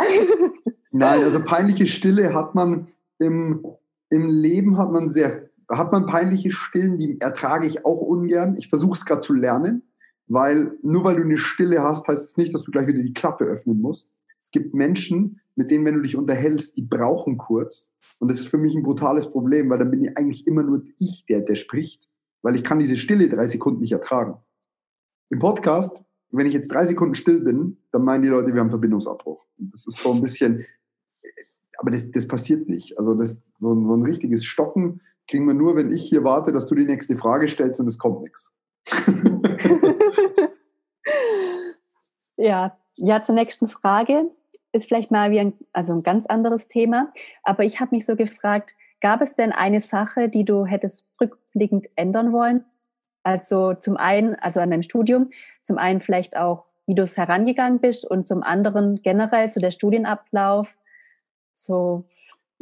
[0.92, 3.66] Nein, also peinliche Stille hat man im,
[4.10, 8.56] im Leben hat man sehr, hat man peinliche Stillen, die ertrage ich auch ungern.
[8.58, 9.84] Ich versuche es gerade zu lernen,
[10.32, 13.14] weil nur weil du eine Stille hast, heißt es nicht, dass du gleich wieder die
[13.14, 14.14] Klappe öffnen musst.
[14.40, 17.92] Es gibt Menschen, mit denen, wenn du dich unterhältst, die brauchen kurz.
[18.20, 20.84] Und das ist für mich ein brutales Problem, weil dann bin ich eigentlich immer nur
[21.00, 22.08] ich, der, der spricht,
[22.44, 24.38] weil ich kann diese Stille drei Sekunden nicht ertragen.
[25.30, 28.70] Im Podcast, wenn ich jetzt drei Sekunden still bin, dann meinen die Leute, wir haben
[28.70, 29.46] Verbindungsabbruch.
[29.58, 30.66] Das ist so ein bisschen,
[31.78, 32.98] aber das, das passiert nicht.
[32.98, 36.54] Also das, so, ein, so ein richtiges Stocken kriegen wir nur, wenn ich hier warte,
[36.54, 38.54] dass du die nächste Frage stellst und es kommt nichts.
[42.38, 44.32] ja, ja, zur nächsten Frage
[44.74, 47.12] ist vielleicht mal wie ein, also ein ganz anderes Thema.
[47.44, 51.90] Aber ich habe mich so gefragt, gab es denn eine Sache, die du hättest rückblickend
[51.96, 52.66] ändern wollen?
[53.24, 55.32] Also zum einen, also an deinem Studium,
[55.64, 59.72] zum einen vielleicht auch, wie du es herangegangen bist und zum anderen generell so der
[59.72, 60.76] Studienablauf.
[61.54, 62.06] So.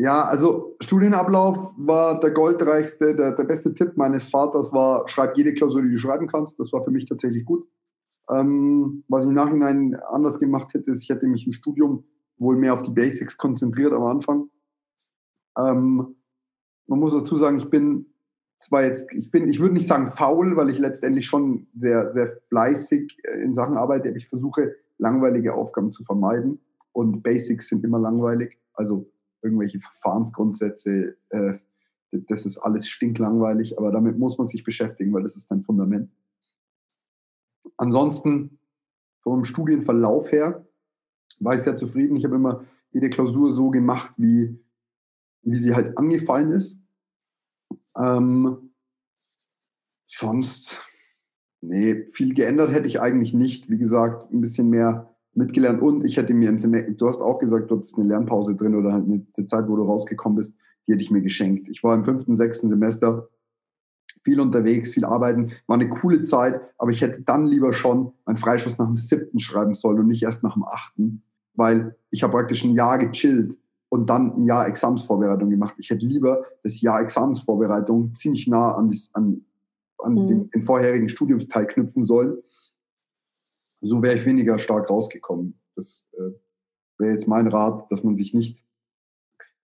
[0.02, 5.54] Ja, also Studienablauf war der goldreichste, der, der beste Tipp meines Vaters war, schreib jede
[5.54, 6.58] Klausur, die du schreiben kannst.
[6.58, 7.68] Das war für mich tatsächlich gut.
[8.32, 12.06] Ähm, was ich im Nachhinein anders gemacht hätte, ist, ich hätte mich im Studium
[12.38, 14.50] wohl mehr auf die Basics konzentriert am Anfang.
[15.58, 16.16] Ähm,
[16.88, 18.06] man muss dazu sagen, ich bin
[18.58, 22.38] zwar jetzt, ich bin, ich würde nicht sagen faul, weil ich letztendlich schon sehr, sehr
[22.48, 26.62] fleißig äh, in Sachen arbeite, aber ich versuche langweilige Aufgaben zu vermeiden
[26.94, 29.12] und Basics sind immer langweilig, also
[29.42, 31.54] irgendwelche Verfahrensgrundsätze, äh,
[32.12, 36.12] das ist alles stinklangweilig, aber damit muss man sich beschäftigen, weil das ist ein Fundament.
[37.78, 38.60] Ansonsten
[39.22, 40.66] vom Studienverlauf her
[41.40, 42.16] war ich sehr zufrieden.
[42.16, 44.60] Ich habe immer jede Klausur so gemacht, wie,
[45.44, 46.82] wie sie halt angefallen ist.
[47.96, 48.72] Ähm,
[50.08, 50.82] sonst,
[51.62, 53.70] nee, viel geändert hätte ich eigentlich nicht.
[53.70, 57.40] Wie gesagt, ein bisschen mehr mitgelernt und ich hätte mir ein Semester, du hast auch
[57.40, 60.58] gesagt, du hattest eine Lernpause drin oder halt eine Zeit, wo du rausgekommen bist,
[60.88, 61.70] die hätte ich mir geschenkt.
[61.70, 63.30] Ich war im fünften, sechsten Semester
[64.24, 68.38] viel unterwegs, viel arbeiten, war eine coole Zeit, aber ich hätte dann lieber schon meinen
[68.38, 71.24] Freischuss nach dem siebten schreiben sollen und nicht erst nach dem achten,
[71.54, 73.58] weil ich habe praktisch ein Jahr gechillt
[73.90, 75.76] und dann ein Jahr Examsvorbereitung gemacht.
[75.78, 79.42] Ich hätte lieber das Jahr Examsvorbereitung ziemlich nah an, das, an,
[79.98, 80.28] an mhm.
[80.28, 82.38] den, den, vorherigen Studiumsteil knüpfen sollen.
[83.82, 85.60] So wäre ich weniger stark rausgekommen.
[85.76, 86.32] Das äh,
[86.98, 88.66] wäre jetzt mein Rat, dass man sich nicht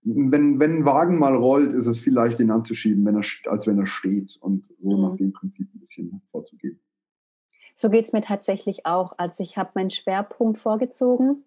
[0.06, 3.66] wenn, wenn ein Wagen mal rollt, ist es viel leichter, ihn anzuschieben, wenn er, als
[3.66, 5.02] wenn er steht und so mhm.
[5.02, 6.80] nach dem Prinzip ein bisschen vorzugehen.
[7.74, 9.14] So geht es mir tatsächlich auch.
[9.18, 11.44] Also ich habe meinen Schwerpunkt vorgezogen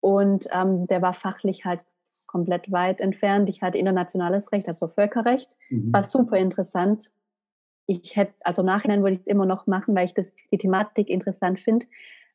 [0.00, 1.80] und ähm, der war fachlich halt
[2.26, 3.48] komplett weit entfernt.
[3.48, 5.56] Ich hatte internationales Recht, also Völkerrecht.
[5.68, 5.84] Mhm.
[5.84, 7.12] Es war super interessant.
[7.90, 11.10] Ich hätte, also nachhinein würde ich es immer noch machen, weil ich das, die Thematik
[11.10, 11.86] interessant finde.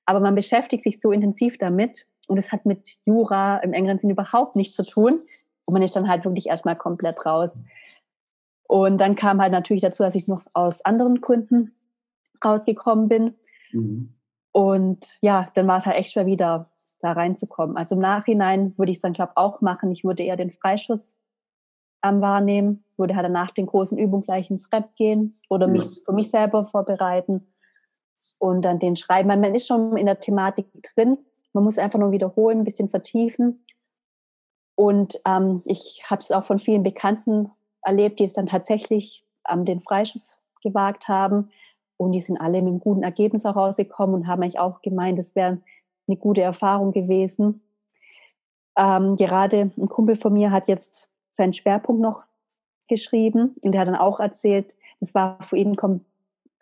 [0.06, 4.10] Aber man beschäftigt sich so intensiv damit und es hat mit Jura im engeren Sinn
[4.10, 5.22] überhaupt nichts zu tun.
[5.64, 7.64] Und man ist dann halt wirklich erstmal komplett raus.
[8.68, 11.74] Und dann kam halt natürlich dazu, dass ich noch aus anderen Gründen
[12.43, 13.36] rausgekommen bin.
[13.72, 14.14] Mhm.
[14.51, 17.78] Und ja, dann war es halt echt schwer wieder da reinzukommen.
[17.78, 19.89] Also im Nachhinein würde ich es dann, glaube ich, auch machen.
[19.93, 21.16] Ich würde eher den Freischuss
[22.03, 25.73] ähm, wahrnehmen, würde halt danach den großen Übungen gleich ins Rep gehen oder ja.
[25.73, 27.47] mich für mich selber vorbereiten
[28.39, 29.27] und dann den schreiben.
[29.27, 31.17] Man ist schon in der Thematik drin.
[31.53, 33.65] Man muss einfach nur wiederholen, ein bisschen vertiefen.
[34.75, 39.65] Und ähm, ich habe es auch von vielen Bekannten erlebt, die es dann tatsächlich ähm,
[39.65, 41.49] den Freischuss gewagt haben.
[41.97, 45.17] Und die sind alle mit einem guten Ergebnis auch rausgekommen und haben eigentlich auch gemeint,
[45.17, 45.59] es wäre
[46.07, 47.61] eine gute Erfahrung gewesen.
[48.77, 52.23] Ähm, gerade ein Kumpel von mir hat jetzt seinen Schwerpunkt noch
[52.88, 56.01] geschrieben und der hat dann auch erzählt, es war für ihn kom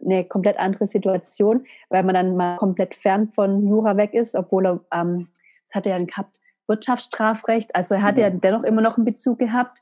[0.04, 4.66] eine komplett andere Situation, weil man dann mal komplett fern von Jura weg ist, obwohl
[4.66, 5.30] er, ähm,
[5.72, 8.28] hat er dann gehabt, Wirtschaftsstrafrecht, also er hat ja.
[8.28, 9.82] ja dennoch immer noch einen Bezug gehabt,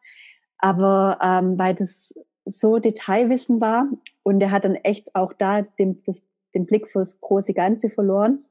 [0.60, 2.14] aber ähm, weil das
[2.46, 3.88] so Detailwissen war
[4.24, 6.22] und er hat dann echt auch da den, das,
[6.54, 8.46] den Blick fürs große Ganze verloren,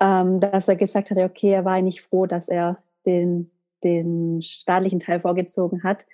[0.00, 3.50] ähm, dass er gesagt hat, okay, er war nicht froh, dass er den,
[3.86, 6.06] den staatlichen Teil vorgezogen hat.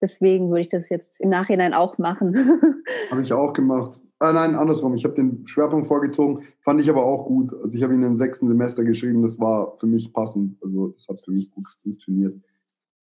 [0.00, 2.34] Deswegen würde ich das jetzt im Nachhinein auch machen.
[3.10, 4.00] habe ich auch gemacht.
[4.20, 4.94] Ah, nein, andersrum.
[4.94, 7.52] Ich habe den Schwerpunkt vorgezogen, fand ich aber auch gut.
[7.62, 10.56] Also ich habe ihn im sechsten Semester geschrieben, das war für mich passend.
[10.62, 12.34] Also das hat für mich gut funktioniert.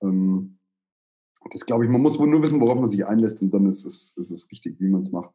[0.01, 0.57] Ähm,
[1.51, 3.85] das glaube ich, man muss wohl nur wissen, worauf man sich einlässt und dann ist
[3.85, 5.31] es, ist es richtig, wie man es macht.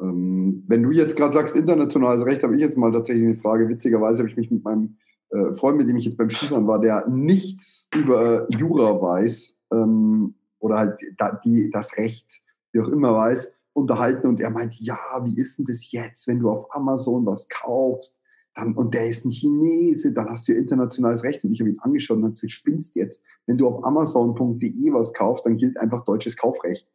[0.00, 3.68] Ähm, wenn du jetzt gerade sagst, internationales Recht, habe ich jetzt mal tatsächlich eine Frage.
[3.68, 4.96] Witzigerweise habe ich mich mit meinem
[5.30, 10.34] äh, Freund, mit dem ich jetzt beim Skifahren war, der nichts über Jura weiß ähm,
[10.58, 14.98] oder halt da, die, das Recht, wie auch immer weiß, unterhalten und er meint, ja,
[15.22, 18.20] wie ist denn das jetzt, wenn du auf Amazon was kaufst?
[18.54, 21.44] Dann, und der ist ein Chinese, dann hast du ja internationales Recht.
[21.44, 23.22] Und ich habe ihn angeschaut und habe gesagt, spinnst jetzt.
[23.46, 26.88] Wenn du auf Amazon.de was kaufst, dann gilt einfach deutsches Kaufrecht.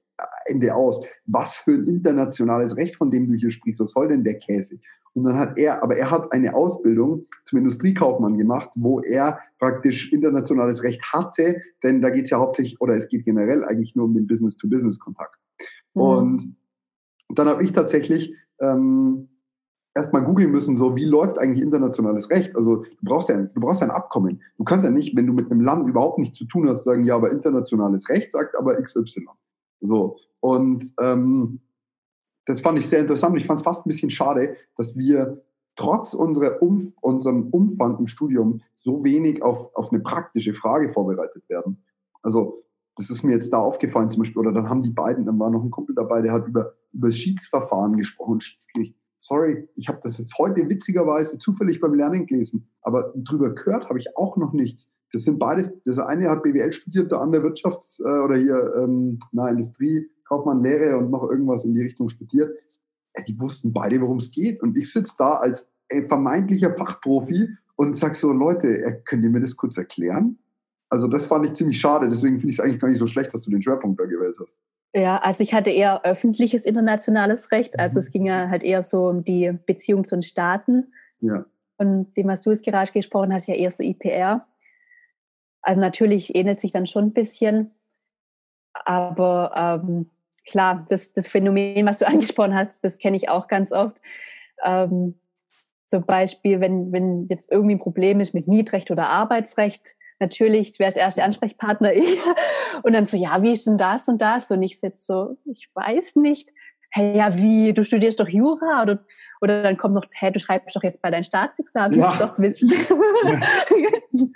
[0.46, 1.04] Ende aus.
[1.26, 4.80] Was für ein internationales Recht, von dem du hier sprichst, was soll denn der Käse?
[5.14, 10.12] Und dann hat er, aber er hat eine Ausbildung zum Industriekaufmann gemacht, wo er praktisch
[10.12, 14.06] internationales Recht hatte, denn da geht es ja hauptsächlich, oder es geht generell eigentlich nur
[14.06, 15.40] um den Business-to-Business-Kontakt.
[15.94, 16.02] Mhm.
[16.02, 16.56] Und
[17.30, 19.30] dann habe ich tatsächlich ähm,
[19.96, 22.56] erstmal googeln müssen, so wie läuft eigentlich internationales Recht?
[22.56, 24.42] Also du brauchst ja, du brauchst ja ein Abkommen.
[24.58, 27.06] Du kannst ja nicht, wenn du mit einem Land überhaupt nichts zu tun hast, sagen,
[27.06, 29.28] ja, aber internationales Recht sagt aber XY.
[29.82, 30.18] So.
[30.40, 31.62] Und ähm,
[32.46, 33.36] das fand ich sehr interessant.
[33.38, 35.44] Ich fand es fast ein bisschen schade, dass wir
[35.76, 41.48] trotz unserer um, unserem Umfang im Studium so wenig auf, auf eine praktische Frage vorbereitet
[41.50, 41.84] werden.
[42.22, 42.64] Also
[42.96, 45.50] das ist mir jetzt da aufgefallen zum Beispiel, oder dann haben die beiden, dann war
[45.50, 48.96] noch ein Kumpel dabei, der hat über, über Schiedsverfahren gesprochen, Schiedsgericht.
[49.18, 54.00] Sorry, ich habe das jetzt heute witzigerweise zufällig beim Lernen gelesen, aber drüber gehört habe
[54.00, 54.94] ich auch noch nichts.
[55.16, 59.18] Das sind beides, das eine hat BWL studiert, der andere Wirtschafts- äh, oder hier, ähm,
[59.32, 62.52] na, Industrie, Kaufmann, Lehre und noch irgendwas in die Richtung studiert.
[63.16, 64.62] Ja, die wussten beide, worum es geht.
[64.62, 67.48] Und ich sitze da als äh, vermeintlicher Fachprofi
[67.78, 70.38] und sag so, Leute, könnt ihr mir das kurz erklären?
[70.90, 72.10] Also das fand ich ziemlich schade.
[72.10, 74.36] Deswegen finde ich es eigentlich gar nicht so schlecht, dass du den Schwerpunkt da gewählt
[74.40, 74.58] hast.
[74.94, 77.80] Ja, also ich hatte eher öffentliches internationales Recht.
[77.80, 78.06] Also mhm.
[78.06, 80.94] es ging ja halt eher so um die Beziehung zu den Staaten.
[81.20, 81.46] Ja.
[81.78, 84.46] Und dem, was du jetzt gerade gesprochen hast, ja eher so IPR.
[85.66, 87.72] Also natürlich ähnelt sich dann schon ein bisschen.
[88.74, 90.12] Aber ähm,
[90.46, 94.00] klar, das, das Phänomen, was du angesprochen hast, das kenne ich auch ganz oft.
[94.64, 95.20] Ähm,
[95.88, 100.90] zum Beispiel, wenn, wenn jetzt irgendwie ein Problem ist mit Mietrecht oder Arbeitsrecht, natürlich wäre
[100.90, 102.20] es erst der Ansprechpartner ich.
[102.84, 104.52] Und dann so, ja, wie ist denn das und das?
[104.52, 106.52] Und ich sitze so, ich weiß nicht.
[106.92, 108.84] Hey, ja, wie, du studierst doch Jura?
[108.84, 109.04] Oder,
[109.46, 112.18] oder dann kommt noch, hey, du schreibst doch jetzt bei deinem Staatsexamen, ja.
[112.18, 112.72] doch wissen.
[112.72, 114.28] Ja.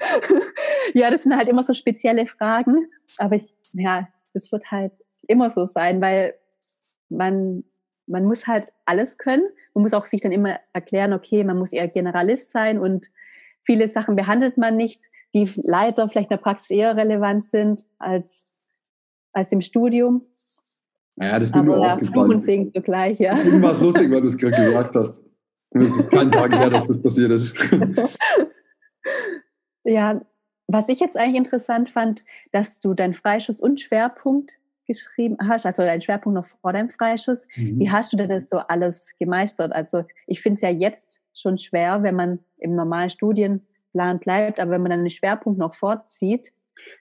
[0.94, 2.88] ja, das sind halt immer so spezielle Fragen.
[3.18, 4.94] Aber ich, ja, das wird halt
[5.28, 6.36] immer so sein, weil
[7.10, 7.64] man,
[8.06, 9.44] man muss halt alles können.
[9.74, 13.08] Man muss auch sich dann immer erklären, okay, man muss eher Generalist sein und
[13.64, 18.62] viele Sachen behandelt man nicht, die leider vielleicht in der Praxis eher relevant sind als,
[19.34, 20.26] als im Studium.
[21.20, 22.32] Naja, das bin nur aufgefallen.
[22.32, 23.38] Und Segen zugleich, ja.
[23.38, 25.22] Es lustig, weil du es gerade gesagt hast.
[25.72, 27.54] Und es ist kein Tag her, dass das passiert ist.
[29.84, 30.22] ja,
[30.68, 35.84] was ich jetzt eigentlich interessant fand, dass du deinen Freischuss und Schwerpunkt geschrieben hast, also
[35.84, 37.48] deinen Schwerpunkt noch vor deinem Freischuss.
[37.58, 37.80] Mhm.
[37.80, 39.74] Wie hast du denn das so alles gemeistert?
[39.74, 44.72] Also ich finde es ja jetzt schon schwer, wenn man im normalen Studienplan bleibt, aber
[44.72, 46.54] wenn man dann den Schwerpunkt noch vorzieht.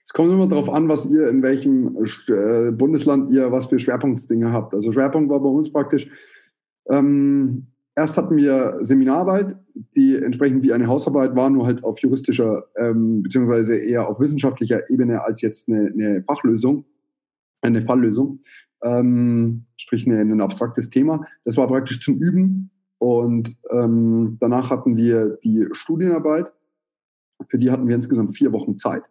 [0.03, 1.95] Es kommt immer darauf an, was ihr in welchem
[2.29, 4.73] äh, Bundesland ihr was für Schwerpunktsdinge habt.
[4.73, 6.09] Also Schwerpunkt war bei uns praktisch,
[6.89, 9.55] ähm, erst hatten wir Seminararbeit,
[9.95, 14.89] die entsprechend wie eine Hausarbeit war, nur halt auf juristischer ähm, beziehungsweise eher auf wissenschaftlicher
[14.89, 16.85] Ebene als jetzt eine, eine Fachlösung.
[17.61, 18.39] eine Falllösung,
[18.83, 21.25] ähm, sprich eine, ein abstraktes Thema.
[21.43, 26.51] Das war praktisch zum Üben und ähm, danach hatten wir die Studienarbeit.
[27.47, 29.03] Für die hatten wir insgesamt vier Wochen Zeit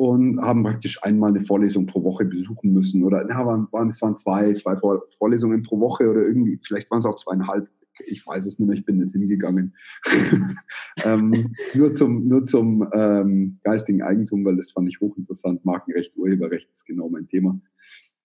[0.00, 3.04] und haben praktisch einmal eine Vorlesung pro Woche besuchen müssen.
[3.04, 4.74] Oder na, waren, es waren zwei, zwei
[5.18, 7.68] Vorlesungen pro Woche oder irgendwie, vielleicht waren es auch zweieinhalb.
[8.06, 9.76] Ich weiß es nicht mehr, ich bin nicht hingegangen.
[11.04, 15.66] ähm, nur zum, nur zum ähm, geistigen Eigentum, weil das fand ich hochinteressant.
[15.66, 17.60] Markenrecht, Urheberrecht ist genau mein Thema.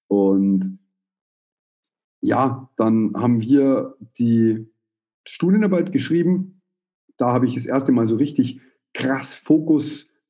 [0.07, 0.79] Und
[2.21, 4.65] ja, dann haben wir die
[5.27, 6.61] Studienarbeit geschrieben.
[7.17, 8.61] Da habe ich das erste Mal so richtig
[8.93, 9.35] krass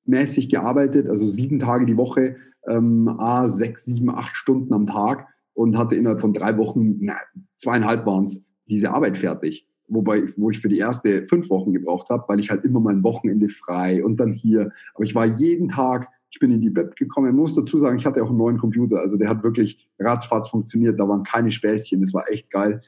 [0.05, 2.37] fokusmäßig gearbeitet, also sieben Tage die Woche,
[2.67, 7.15] ähm, a, sechs, sieben, acht Stunden am Tag und hatte innerhalb von drei Wochen, na,
[7.57, 9.67] zweieinhalb waren es, diese Arbeit fertig.
[9.87, 13.03] Wobei, wo ich für die erste fünf Wochen gebraucht habe, weil ich halt immer mein
[13.03, 14.71] Wochenende frei und dann hier.
[14.95, 17.29] Aber ich war jeden Tag, ich bin in die Bib gekommen.
[17.29, 18.99] Ich muss dazu sagen, ich hatte auch einen neuen Computer.
[18.99, 20.99] Also der hat wirklich ratzfatz funktioniert.
[20.99, 22.01] Da waren keine Späßchen.
[22.01, 22.81] Das war echt geil.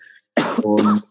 [0.63, 1.03] Und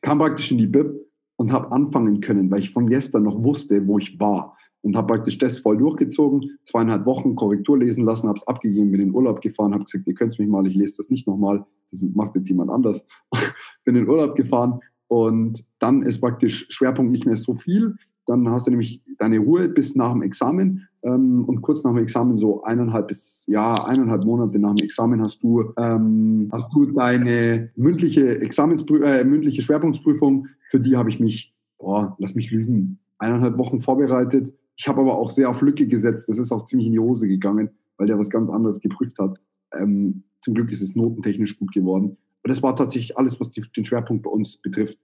[0.00, 0.92] kam praktisch in die Bib
[1.34, 4.56] und habe anfangen können, weil ich von gestern noch wusste, wo ich war.
[4.84, 9.00] Und habe praktisch das voll durchgezogen, zweieinhalb Wochen Korrektur lesen lassen, habe es abgegeben, bin
[9.00, 11.64] in den Urlaub gefahren, habe gesagt, ihr könnt mich mal, ich lese das nicht nochmal,
[11.90, 13.06] das macht jetzt jemand anders.
[13.84, 17.96] bin in den Urlaub gefahren und dann ist praktisch Schwerpunkt nicht mehr so viel.
[18.26, 22.02] Dann hast du nämlich deine Ruhe bis nach dem Examen ähm, und kurz nach dem
[22.02, 26.86] Examen, so eineinhalb bis ja, eineinhalb Monate nach dem Examen, hast du, ähm, hast du
[26.86, 30.48] deine mündliche, Examensprü äh, mündliche Schwerpunktsprüfung.
[30.70, 34.52] Für die habe ich mich, boah, lass mich lügen, eineinhalb Wochen vorbereitet.
[34.76, 36.28] Ich habe aber auch sehr auf Lücke gesetzt.
[36.28, 39.38] Das ist auch ziemlich in die Hose gegangen, weil der was ganz anderes geprüft hat.
[39.72, 42.16] Ähm, zum Glück ist es notentechnisch gut geworden.
[42.42, 44.98] Aber das war tatsächlich alles, was die, den Schwerpunkt bei uns betrifft.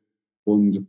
[0.45, 0.87] Und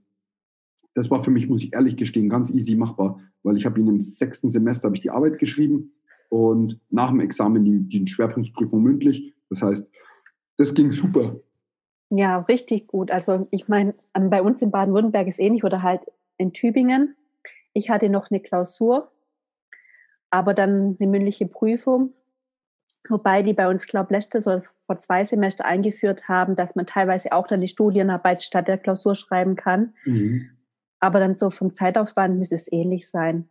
[0.93, 3.87] das war für mich, muss ich ehrlich gestehen, ganz easy machbar, weil ich habe ihn
[3.87, 5.93] im sechsten Semester habe ich die Arbeit geschrieben
[6.29, 9.33] und nach dem Examen die, die Schwerpunktprüfung mündlich.
[9.49, 9.91] Das heißt,
[10.57, 11.39] das ging super.
[12.09, 13.09] Ja, richtig gut.
[13.09, 17.15] Also ich meine, bei uns in Baden-Württemberg ist ähnlich oder halt in Tübingen.
[17.73, 19.11] Ich hatte noch eine Klausur,
[20.29, 22.13] aber dann eine mündliche Prüfung,
[23.07, 26.85] wobei die bei uns, glaube ich, letztes oder vor zwei Semester eingeführt haben, dass man
[26.85, 29.93] teilweise auch dann die Studienarbeit statt der Klausur schreiben kann.
[30.05, 30.49] Mhm.
[30.99, 33.49] Aber dann so vom Zeitaufwand müsste es ähnlich sein.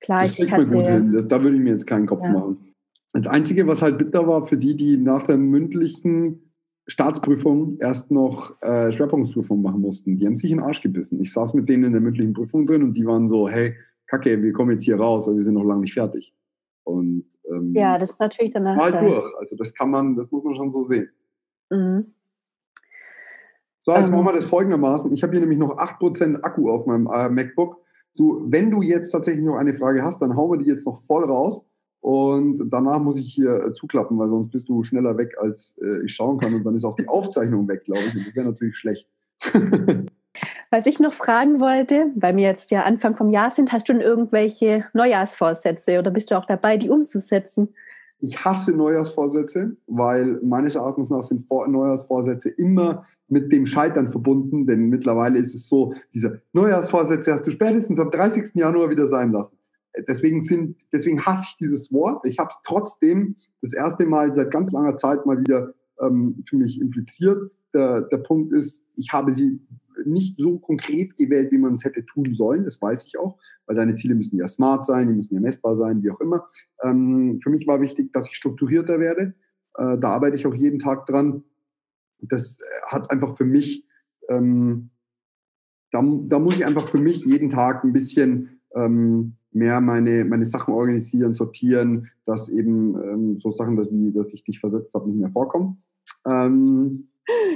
[0.00, 1.26] Klar, das ich hatte, gut hin.
[1.28, 2.30] Da würde ich mir jetzt keinen Kopf ja.
[2.30, 2.74] machen.
[3.12, 6.45] Das Einzige, was halt bitter war für die, die nach der mündlichen
[6.86, 11.20] Staatsprüfung erst noch äh, Schwerpunktprüfung machen mussten, die haben sich in den Arsch gebissen.
[11.20, 13.74] Ich saß mit denen in der mündlichen Prüfung drin und die waren so, hey,
[14.06, 16.32] Kacke, wir kommen jetzt hier raus, aber wir sind noch lange nicht fertig.
[16.84, 18.76] Und ähm, ja, das ist natürlich danach.
[18.76, 19.24] Mal durch.
[19.40, 21.10] Also das kann man, das muss man schon so sehen.
[21.70, 22.14] Mhm.
[23.80, 25.12] So, jetzt ähm, machen wir das folgendermaßen.
[25.12, 27.78] Ich habe hier nämlich noch 8% Akku auf meinem äh, MacBook.
[28.14, 31.00] Du, wenn du jetzt tatsächlich noch eine Frage hast, dann hauen wir die jetzt noch
[31.02, 31.66] voll raus.
[32.06, 36.04] Und danach muss ich hier äh, zuklappen, weil sonst bist du schneller weg, als äh,
[36.04, 36.54] ich schauen kann.
[36.54, 38.14] Und dann ist auch die Aufzeichnung weg, glaube ich.
[38.14, 39.10] Und das wäre natürlich schlecht.
[40.70, 43.92] Was ich noch fragen wollte, weil wir jetzt ja Anfang vom Jahr sind, hast du
[43.92, 47.74] denn irgendwelche Neujahrsvorsätze oder bist du auch dabei, die umzusetzen?
[48.20, 54.90] Ich hasse Neujahrsvorsätze, weil meines Erachtens nach sind Neujahrsvorsätze immer mit dem Scheitern verbunden, denn
[54.90, 58.54] mittlerweile ist es so, diese Neujahrsvorsätze hast du spätestens am 30.
[58.54, 59.58] Januar wieder sein lassen.
[60.08, 62.26] Deswegen, sind, deswegen hasse ich dieses Wort.
[62.26, 66.56] Ich habe es trotzdem das erste Mal seit ganz langer Zeit mal wieder ähm, für
[66.56, 67.50] mich impliziert.
[67.74, 69.60] Der, der Punkt ist, ich habe sie
[70.04, 72.64] nicht so konkret gewählt, wie man es hätte tun sollen.
[72.64, 75.74] Das weiß ich auch, weil deine Ziele müssen ja smart sein, die müssen ja messbar
[75.74, 76.46] sein, wie auch immer.
[76.82, 79.34] Ähm, für mich war wichtig, dass ich strukturierter werde.
[79.78, 81.42] Äh, da arbeite ich auch jeden Tag dran
[82.20, 83.86] das hat einfach für mich,
[84.28, 84.90] ähm,
[85.90, 90.44] da, da muss ich einfach für mich jeden Tag ein bisschen ähm, mehr meine, meine
[90.44, 95.08] Sachen organisieren, sortieren, dass eben ähm, so Sachen, dass, wie, dass ich dich versetzt habe,
[95.08, 95.82] nicht mehr vorkommen.
[96.26, 97.08] Ähm,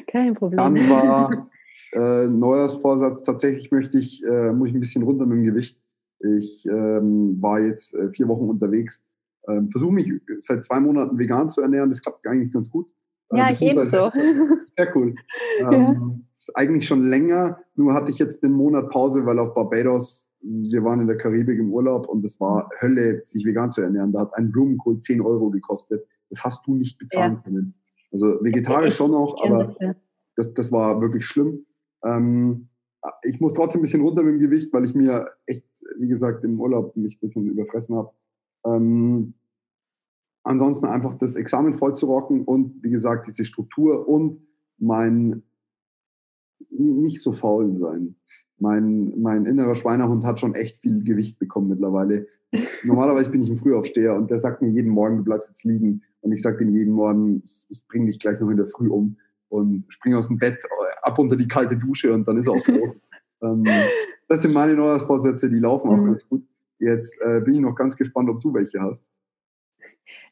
[0.06, 0.56] Kein Problem.
[0.56, 1.50] Dann war
[1.92, 5.78] äh, Neujahrsvorsatz, tatsächlich möchte ich, äh, muss ich ein bisschen runter mit dem Gewicht.
[6.20, 9.06] Ich ähm, war jetzt äh, vier Wochen unterwegs,
[9.48, 12.86] ähm, versuche mich seit zwei Monaten vegan zu ernähren, das klappt eigentlich ganz gut.
[13.32, 14.10] Ja, äh, ich ebenso.
[14.76, 15.14] Sehr cool.
[15.60, 15.72] ja.
[15.72, 20.29] ähm, ist eigentlich schon länger, nur hatte ich jetzt einen Monat Pause, weil auf Barbados,
[20.42, 24.12] wir waren in der Karibik im Urlaub und es war Hölle, sich vegan zu ernähren.
[24.12, 26.06] Da hat ein Blumenkohl 10 Euro gekostet.
[26.30, 27.40] Das hast du nicht bezahlen ja.
[27.42, 27.74] können.
[28.12, 29.74] Also vegetarisch schon noch, aber
[30.36, 31.66] das, das war wirklich schlimm.
[32.04, 32.68] Ähm,
[33.22, 35.64] ich muss trotzdem ein bisschen runter mit dem Gewicht, weil ich mir echt,
[35.98, 38.10] wie gesagt, im Urlaub mich ein bisschen überfressen habe.
[38.64, 39.34] Ähm,
[40.42, 44.46] ansonsten einfach das Examen vollzurocken und wie gesagt, diese Struktur und
[44.78, 45.42] mein
[46.70, 48.16] nicht so faul sein.
[48.60, 52.26] Mein, mein innerer Schweinehund hat schon echt viel Gewicht bekommen mittlerweile.
[52.84, 56.02] normalerweise bin ich ein Frühaufsteher und der sagt mir jeden Morgen, du bleibst jetzt liegen.
[56.20, 58.88] Und ich sage ihm jeden Morgen, ich, ich bringe dich gleich noch in der Früh
[58.88, 59.16] um
[59.48, 62.52] und springe aus dem Bett äh, ab unter die kalte Dusche und dann ist er
[62.52, 62.96] auch tot.
[63.42, 63.64] ähm,
[64.28, 66.06] das sind meine Neujahrsvorsätze, die laufen auch mhm.
[66.06, 66.44] ganz gut.
[66.78, 69.10] Jetzt äh, bin ich noch ganz gespannt, ob du welche hast.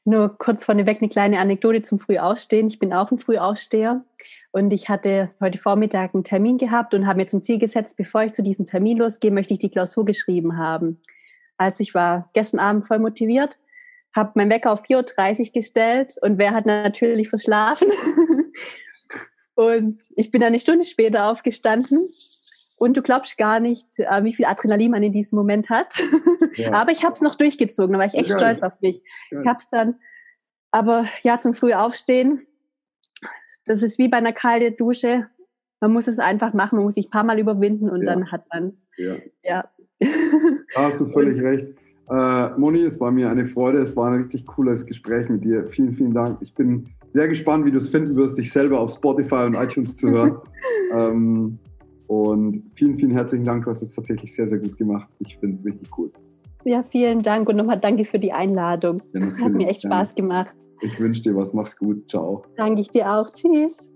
[0.04, 2.68] Nur kurz vorneweg eine kleine Anekdote zum Frühaufstehen.
[2.68, 4.04] Ich bin auch ein Frühaufsteher
[4.50, 8.22] und ich hatte heute Vormittag einen Termin gehabt und habe mir zum Ziel gesetzt, bevor
[8.22, 11.00] ich zu diesem Termin losgehe, möchte ich die Klausur geschrieben haben.
[11.58, 13.58] Also ich war gestern Abend voll motiviert,
[14.14, 17.88] habe meinen Wecker auf 4.30 Uhr gestellt und wer hat natürlich verschlafen?
[19.54, 22.08] und ich bin dann eine Stunde später aufgestanden
[22.78, 25.94] und du glaubst gar nicht, äh, wie viel Adrenalin man in diesem Moment hat.
[26.54, 26.72] Ja.
[26.72, 28.38] aber ich habe es noch durchgezogen, da war ich echt Geil.
[28.38, 29.04] stolz auf mich.
[29.30, 29.42] Geil.
[29.42, 29.94] Ich habe es dann,
[30.72, 32.47] aber ja, zum früh aufstehen,
[33.68, 35.26] das ist wie bei einer kalten Dusche.
[35.80, 38.14] Man muss es einfach machen, man muss sich ein paar Mal überwinden und ja.
[38.14, 38.88] dann hat man es.
[38.96, 39.16] Ja.
[39.44, 39.70] ja.
[40.74, 41.66] Da hast du völlig recht.
[42.10, 45.66] Äh, Moni, es war mir eine Freude, es war ein richtig cooles Gespräch mit dir.
[45.66, 46.38] Vielen, vielen Dank.
[46.40, 49.96] Ich bin sehr gespannt, wie du es finden wirst, dich selber auf Spotify und iTunes
[49.96, 50.38] zu hören.
[50.92, 51.58] ähm,
[52.06, 53.64] und vielen, vielen herzlichen Dank.
[53.64, 55.08] Du hast es tatsächlich sehr, sehr gut gemacht.
[55.20, 56.10] Ich finde es richtig cool.
[56.64, 59.02] Ja, vielen Dank und nochmal danke für die Einladung.
[59.12, 60.54] Ja, Hat mir echt Spaß gemacht.
[60.80, 61.54] Ich wünsche dir was.
[61.54, 62.08] Mach's gut.
[62.08, 62.42] Ciao.
[62.56, 63.30] Danke ich dir auch.
[63.32, 63.90] Tschüss.